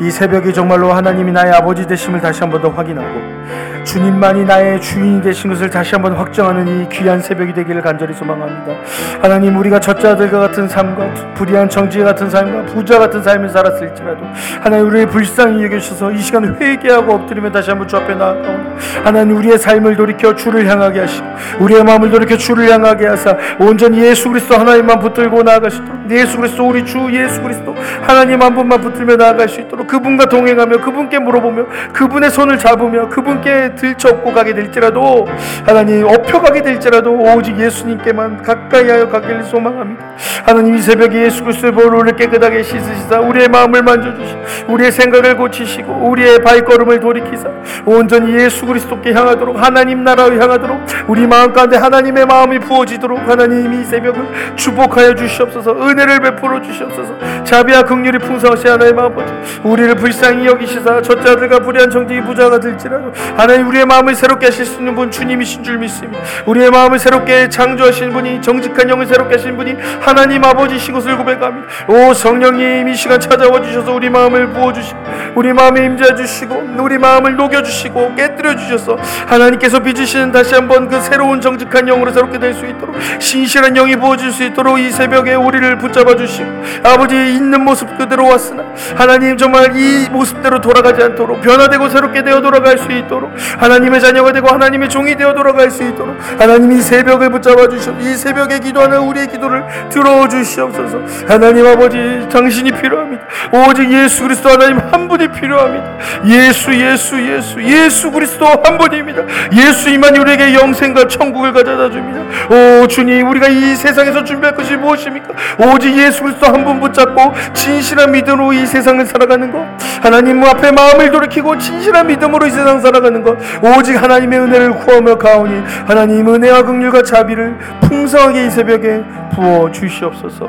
이 0.00 0.10
새벽이 0.10 0.52
정말로 0.54 0.92
하나님이 0.92 1.32
나의 1.32 1.52
아버지 1.52 1.86
되심을 1.86 2.20
다시 2.20 2.40
한 2.40 2.50
번 2.50 2.62
더 2.62 2.68
확인하고 2.70 3.77
주님만이 3.88 4.44
나의 4.44 4.82
주인이 4.82 5.22
되신 5.22 5.48
것을 5.48 5.70
다시 5.70 5.94
한번 5.94 6.12
확정하는 6.12 6.82
이 6.82 6.88
귀한 6.90 7.22
새벽이 7.22 7.54
되기를 7.54 7.80
간절히 7.80 8.12
소망합니다. 8.12 8.74
하나님 9.22 9.56
우리가 9.56 9.80
젖자들과 9.80 10.40
같은 10.40 10.68
삶과 10.68 11.32
불의한 11.32 11.70
정지 11.70 12.00
같은 12.00 12.28
삶과 12.28 12.66
부자 12.66 12.98
같은 12.98 13.22
삶을 13.22 13.48
살았을지라도 13.48 14.20
하나님 14.60 14.88
우리의 14.88 15.06
불쌍히 15.06 15.64
여겨주셔서 15.64 16.12
이 16.12 16.18
시간 16.18 16.54
회개하고 16.60 17.14
엎드리며 17.14 17.50
다시 17.50 17.70
한번 17.70 17.88
주 17.88 17.96
앞에 17.96 18.14
나아가오니 18.14 18.68
하나님 19.02 19.36
우리의 19.38 19.58
삶을 19.58 19.96
돌이켜 19.96 20.34
주를 20.34 20.66
향하게 20.66 21.00
하시고 21.00 21.26
우리의 21.60 21.82
마음을 21.82 22.10
돌이켜 22.10 22.36
주를 22.36 22.70
향하게 22.70 23.06
하사 23.06 23.38
온전히 23.58 24.04
예수 24.04 24.28
그리스도 24.28 24.54
하나님만 24.54 24.98
붙들고 24.98 25.42
나아가시도록 25.42 26.10
예수 26.10 26.36
그리스도 26.36 26.68
우리 26.68 26.84
주 26.84 27.08
예수 27.10 27.40
그리스도 27.40 27.74
하나님 28.02 28.42
한 28.42 28.54
분만 28.54 28.82
붙들며 28.82 29.16
나아갈 29.16 29.48
수 29.48 29.62
있도록 29.62 29.86
그분과 29.86 30.26
동행하며 30.26 30.78
그분께 30.78 31.18
물어보며 31.18 31.64
그분의 31.94 32.30
손을 32.30 32.58
잡으며 32.58 33.08
그분께 33.08 33.74
들쳐업고 33.78 34.32
가게 34.32 34.54
될지라도 34.54 35.26
하나님 35.64 36.06
업혀가게 36.06 36.62
될지라도 36.62 37.12
오직 37.12 37.58
예수님께만 37.58 38.42
가까이 38.42 38.88
하여 38.88 39.08
가기를 39.08 39.44
소망합니다. 39.44 40.04
하나님 40.44 40.76
이 40.76 40.78
새벽에 40.80 41.24
예수 41.24 41.42
그리스도의 41.44 41.72
보혈을 41.72 42.16
깨끗하게 42.16 42.62
씻으시사 42.62 43.20
우리의 43.20 43.48
마음을 43.48 43.82
만져주시고 43.82 44.40
우리의 44.68 44.92
생각을 44.92 45.36
고치시고 45.36 45.92
우리의 45.92 46.42
발걸음을 46.42 47.00
돌이키사 47.00 47.48
온전히 47.84 48.34
예수 48.34 48.66
그리스도께 48.66 49.12
향하도록 49.12 49.62
하나님 49.62 50.04
나라로 50.04 50.40
향하도록 50.40 50.80
우리 51.06 51.26
마음 51.26 51.52
가운데 51.52 51.76
하나님의 51.76 52.26
마음이 52.26 52.58
부어지도록 52.60 53.28
하나님 53.28 53.72
이 53.72 53.84
새벽을 53.84 54.56
축복하여 54.56 55.14
주시옵소서 55.14 55.72
은혜를 55.72 56.20
베풀어 56.20 56.60
주시옵소서 56.62 57.44
자비와 57.44 57.82
긍휼이 57.82 58.18
풍성하시 58.18 58.68
하나님 58.68 58.98
아버지 58.98 59.32
우리를 59.62 59.94
불쌍히 59.96 60.46
여기시사 60.46 61.02
젖자들과 61.02 61.60
불의한 61.60 61.90
정직이 61.90 62.20
부자가 62.22 62.58
될지라도 62.58 63.12
하나님 63.36 63.67
우리의 63.68 63.84
마음을 63.84 64.14
새롭게 64.14 64.46
하실 64.46 64.64
수 64.64 64.78
있는 64.78 64.94
분 64.94 65.10
주님이신 65.10 65.62
줄 65.62 65.76
믿습니다. 65.78 66.22
우리의 66.46 66.70
마음을 66.70 66.98
새롭게 66.98 67.48
창조하신 67.50 68.12
분이 68.12 68.40
정직한 68.40 68.88
영을 68.88 69.06
새롭게 69.06 69.34
하신 69.36 69.56
분이 69.56 69.76
하나님 70.00 70.42
아버지신 70.42 70.94
것을 70.94 71.16
고백합니다. 71.18 71.68
오 71.86 72.14
성령님 72.14 72.88
이 72.88 72.94
시간 72.94 73.20
찾아와 73.20 73.60
주셔서 73.60 73.92
우리 73.92 74.08
마음을 74.08 74.48
부어 74.52 74.72
주시고 74.72 74.98
우리 75.34 75.52
마음에 75.52 75.84
임재해 75.84 76.14
주시고 76.14 76.76
우리 76.78 76.96
마음을 76.96 77.36
녹여 77.36 77.62
주시고 77.62 78.14
깨뜨려 78.16 78.56
주셔서 78.56 78.96
하나님께서 79.26 79.80
빚으시는 79.80 80.32
다시 80.32 80.54
한번 80.54 80.88
그 80.88 81.00
새로운 81.00 81.40
정직한 81.40 81.84
영으로 81.86 82.10
새롭게 82.10 82.38
될 82.38 82.48
수 82.58 82.66
있도록 82.66 82.96
신실한 83.20 83.74
영이 83.74 83.94
부어질 83.96 84.32
수 84.32 84.42
있도록 84.42 84.80
이 84.80 84.90
새벽에 84.90 85.34
우리를 85.34 85.78
붙잡아 85.78 86.16
주시고 86.16 86.48
아버지 86.82 87.14
있는 87.14 87.62
모습 87.62 87.96
그대로 87.98 88.26
왔으나 88.26 88.64
하나님 88.96 89.36
정말 89.36 89.76
이 89.76 90.08
모습대로 90.10 90.60
돌아가지 90.60 91.02
않도록 91.02 91.42
변화되고 91.42 91.88
새롭게 91.90 92.24
되어 92.24 92.40
돌아갈 92.40 92.78
수 92.78 92.90
있도록 92.90 93.30
하나님의 93.58 94.00
자녀가 94.00 94.32
되고 94.32 94.48
하나님의 94.48 94.88
종이 94.88 95.16
되어 95.16 95.32
돌아갈 95.34 95.70
수 95.70 95.82
있도록 95.82 96.16
하나님이 96.38 96.80
새벽을 96.82 97.30
붙잡아 97.30 97.68
주시옵 97.68 98.00
이 98.02 98.14
새벽에 98.14 98.58
기도하는 98.58 98.98
우리의 98.98 99.28
기도를 99.28 99.64
들어 99.90 100.28
주시옵소서. 100.28 101.00
하나님 101.26 101.66
아버지 101.66 102.26
당신이 102.30 102.70
필요합니다. 102.72 103.22
오직 103.52 103.90
예수 103.92 104.22
그리스도 104.24 104.50
하나님 104.50 104.78
한 104.78 105.08
분이 105.08 105.28
필요합니다. 105.28 105.86
예수 106.26 106.74
예수 106.74 107.20
예수 107.20 107.62
예수 107.62 108.10
그리스도 108.10 108.46
한 108.46 108.78
분입니다. 108.78 109.22
예수님만 109.52 110.16
우리에게 110.16 110.54
영생과 110.54 111.08
천국을 111.08 111.52
가져다 111.52 111.90
줍니다. 111.90 112.20
오 112.50 112.86
주님 112.86 113.28
우리가 113.28 113.48
이 113.48 113.74
세상에서 113.76 114.24
준비할 114.24 114.54
것이 114.54 114.76
무엇입니까? 114.76 115.28
오직 115.58 115.96
예수 115.96 116.22
그리스도 116.22 116.46
한 116.46 116.58
분 116.58 116.80
붙잡고 116.80 117.32
진실한 117.54 118.10
믿음으로 118.10 118.52
이 118.52 118.66
세상을 118.66 119.06
살아가는 119.06 119.50
것. 119.52 119.64
하나님 120.02 120.42
앞에 120.44 120.72
마음을 120.72 121.10
돌이키고 121.10 121.56
진실한 121.58 122.06
믿음으로 122.08 122.46
이 122.46 122.50
세상 122.50 122.80
살아가는 122.80 123.22
것 123.22 123.37
오직 123.62 123.94
하나님의 123.94 124.38
은혜를 124.40 124.78
구하며 124.78 125.18
가오니 125.18 125.60
하나님 125.86 126.28
은혜와 126.28 126.62
긍휼과 126.62 127.02
자비를 127.02 127.56
풍성하게 127.82 128.46
이 128.46 128.50
새벽에 128.50 129.04
부어 129.32 129.70
주시옵소서 129.70 130.48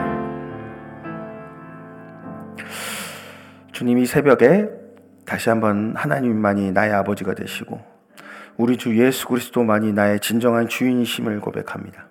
주님 3.71 3.97
이 3.97 4.05
새벽에 4.05 4.67
다시 5.25 5.49
한번 5.49 5.93
하나님만이 5.95 6.71
나의 6.71 6.91
아버지가 6.91 7.33
되시고 7.33 7.79
우리 8.57 8.75
주 8.75 8.97
예수 8.97 9.25
그리스도만이 9.27 9.93
나의 9.93 10.19
진정한 10.19 10.67
주인이심을 10.67 11.39
고백합니다. 11.39 12.07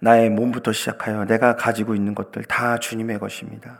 나의 0.00 0.28
몸부터 0.28 0.72
시작하여 0.72 1.24
내가 1.24 1.56
가지고 1.56 1.94
있는 1.94 2.14
것들 2.14 2.44
다 2.44 2.78
주님의 2.78 3.18
것입니다. 3.20 3.78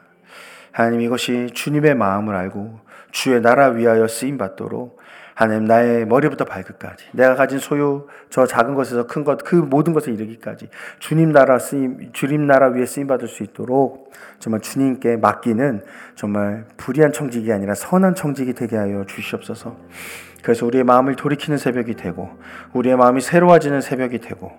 하나님 0.72 1.03
이것이 1.03 1.51
주님의 1.53 1.97
마음을 1.97 2.35
알고 2.35 2.81
주의 3.11 3.43
나라 3.43 3.66
위하여 3.66 4.09
쓰임 4.09 4.39
받도록 4.39 4.99
하나님 5.35 5.64
나의 5.64 6.07
머리부터 6.07 6.45
발끝까지 6.45 7.07
내가 7.12 7.35
가진 7.35 7.59
소유 7.59 8.07
저 8.30 8.47
작은 8.47 8.74
것에서 8.74 9.07
큰 9.07 9.24
것 9.24 9.39
그 9.45 9.57
모든 9.57 9.93
것을 9.93 10.14
이르기까지 10.14 10.68
주님 11.01 11.32
나라 11.32 11.59
쓰임 11.59 12.11
주님 12.12 12.47
나라 12.47 12.68
위에 12.68 12.87
쓰임 12.87 13.07
받을 13.07 13.26
수 13.28 13.43
있도록 13.43 14.12
정말 14.39 14.61
주님께 14.61 15.16
맡기는 15.16 15.82
정말 16.14 16.66
불의한 16.76 17.12
청직이 17.12 17.53
아니라 17.53 17.74
선한 17.74 18.14
청직이 18.14 18.55
되게 18.55 18.76
하여 18.76 19.05
주시옵소서. 19.07 19.76
그래서 20.43 20.66
우리의 20.66 20.85
마음을 20.85 21.16
돌이키는 21.16 21.57
새벽이 21.59 21.95
되고 21.95 22.30
우리의 22.74 22.97
마음이 22.97 23.20
새로워지는 23.22 23.80
새벽이 23.80 24.18
되고 24.18 24.53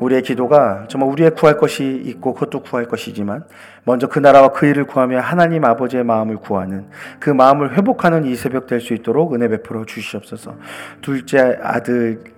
우리의 0.00 0.22
기도가 0.22 0.86
정말 0.88 1.10
우리의 1.10 1.30
구할 1.30 1.56
것이 1.56 2.02
있고 2.04 2.34
그것도 2.34 2.62
구할 2.62 2.86
것이지만 2.86 3.44
먼저 3.84 4.08
그 4.08 4.18
나라와 4.18 4.48
그 4.48 4.66
일을 4.66 4.84
구하며 4.86 5.20
하나님 5.20 5.64
아버지의 5.64 6.04
마음을 6.04 6.36
구하는 6.36 6.86
그 7.20 7.30
마음을 7.30 7.76
회복하는 7.76 8.24
이 8.24 8.34
새벽 8.34 8.66
될 8.66 8.80
수 8.80 8.92
있도록 8.94 9.34
은혜 9.34 9.48
베풀어 9.48 9.84
주시옵소서. 9.86 10.56
둘째 11.00 11.58
아들 11.62 12.33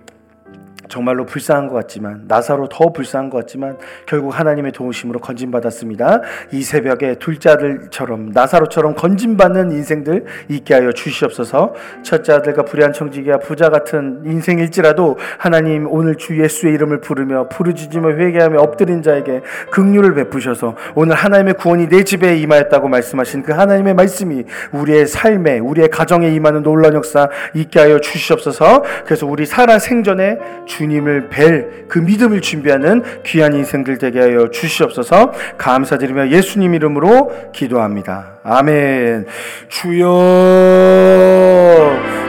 정말로 0.87 1.25
불쌍한 1.25 1.67
것 1.67 1.75
같지만 1.75 2.23
나사로 2.27 2.69
더 2.69 2.91
불쌍한 2.91 3.29
것 3.29 3.37
같지만 3.39 3.77
결국 4.05 4.37
하나님의 4.37 4.71
도우심으로 4.71 5.19
건진 5.19 5.51
받았습니다. 5.51 6.21
이 6.51 6.61
새벽에 6.61 7.15
둘째 7.15 7.49
아들처럼 7.51 8.31
나사로처럼 8.33 8.95
건진 8.95 9.37
받는 9.37 9.71
인생들 9.71 10.25
있게 10.49 10.73
하여 10.73 10.91
주시옵소서. 10.91 11.73
첫째 12.03 12.33
아들과 12.33 12.63
불의한 12.63 12.93
청지기와 12.93 13.39
부자 13.39 13.69
같은 13.69 14.21
인생일지라도 14.25 15.17
하나님 15.37 15.87
오늘 15.89 16.15
주 16.15 16.41
예수의 16.41 16.73
이름을 16.73 17.01
부르며 17.01 17.49
부르짖으며 17.49 18.17
회개하며 18.17 18.59
엎드린 18.59 19.01
자에게 19.01 19.41
긍휼을 19.71 20.13
베푸셔서 20.15 20.75
오늘 20.95 21.15
하나님의 21.15 21.55
구원이 21.55 21.87
내 21.89 22.03
집에 22.03 22.37
임하였다고 22.37 22.87
말씀하신 22.87 23.43
그 23.43 23.51
하나님의 23.51 23.93
말씀이 23.93 24.43
우리의 24.71 25.07
삶에 25.07 25.59
우리의 25.59 25.89
가정에 25.89 26.29
임하는 26.29 26.63
놀라운 26.63 26.95
역사 26.95 27.29
있게 27.53 27.79
하여 27.79 27.99
주시옵소서. 27.99 28.83
그래서 29.05 29.25
우리 29.25 29.45
살아 29.45 29.79
생전에 29.79 30.37
주 30.65 30.76
님을 30.83 31.29
뵐 31.29 31.87
그 31.87 31.99
믿음을 31.99 32.41
준비하는 32.41 33.03
귀한 33.25 33.53
인생들 33.53 33.97
되게 33.97 34.19
하여 34.19 34.49
주시옵소서 34.49 35.31
감사드리며 35.57 36.29
예수님 36.29 36.73
이름으로 36.75 37.51
기도합니다. 37.53 38.39
아멘. 38.43 39.25
주여, 39.69 40.05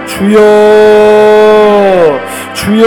주여, 0.07 0.39
주여. 2.55 2.87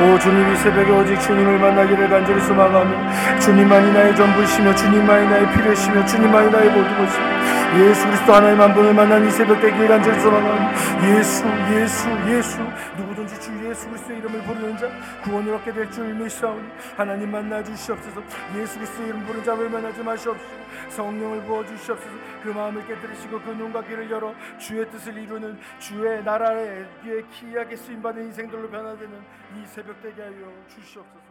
오 0.00 0.18
주님 0.18 0.50
이 0.50 0.56
새벽에 0.56 0.90
오직 0.90 1.20
주님을 1.20 1.58
만나기를 1.58 2.08
간절히 2.08 2.40
소망하며 2.40 3.38
주님만이 3.38 3.92
나의 3.92 4.16
전부시며 4.16 4.74
주님만이 4.74 5.28
나의 5.28 5.52
필요시며 5.52 6.06
주님만이 6.06 6.50
나의 6.50 6.70
모든 6.70 6.96
것이며 6.96 7.39
예수 7.78 8.04
그리스도 8.06 8.32
하나님 8.34 8.60
한 8.60 8.74
분을 8.74 8.92
만난 8.92 9.26
이 9.26 9.30
새벽 9.30 9.60
되기를 9.60 9.86
간절히 9.86 10.18
소망하며 10.20 10.72
예수 11.16 11.44
예수 11.72 12.08
예수. 12.28 12.58
누구든지 12.96 13.40
주 13.40 13.68
예수 13.68 13.88
그리스도의 13.88 14.18
이름을 14.18 14.42
부르는 14.42 14.76
자 14.76 14.88
구원을 15.22 15.54
얻게 15.54 15.72
될 15.72 15.88
줄 15.90 16.12
믿사오니 16.14 16.68
하나님 16.96 17.30
만나 17.30 17.62
주시옵소서. 17.62 18.22
예수 18.56 18.76
그리스도의 18.78 19.08
이름 19.10 19.24
부르는 19.24 19.44
자를 19.44 19.70
만나지 19.70 20.02
마시옵소서. 20.02 20.50
성령을 20.88 21.42
부어 21.44 21.64
주시옵소서. 21.66 22.10
그 22.42 22.48
마음을 22.48 22.84
깨뜨리시고 22.86 23.40
그 23.40 23.50
눈과 23.50 23.82
귀를 23.84 24.10
열어 24.10 24.34
주의 24.58 24.84
뜻을 24.90 25.16
이루는 25.16 25.58
주의 25.78 26.24
나라에 26.24 26.84
위에 27.04 27.22
기이하게 27.30 27.76
쓰임받는 27.76 28.24
인생들로 28.24 28.68
변화되는 28.68 29.12
이 29.56 29.66
새벽 29.66 30.00
되게 30.02 30.22
하여 30.22 30.32
주시옵소서 30.74 31.29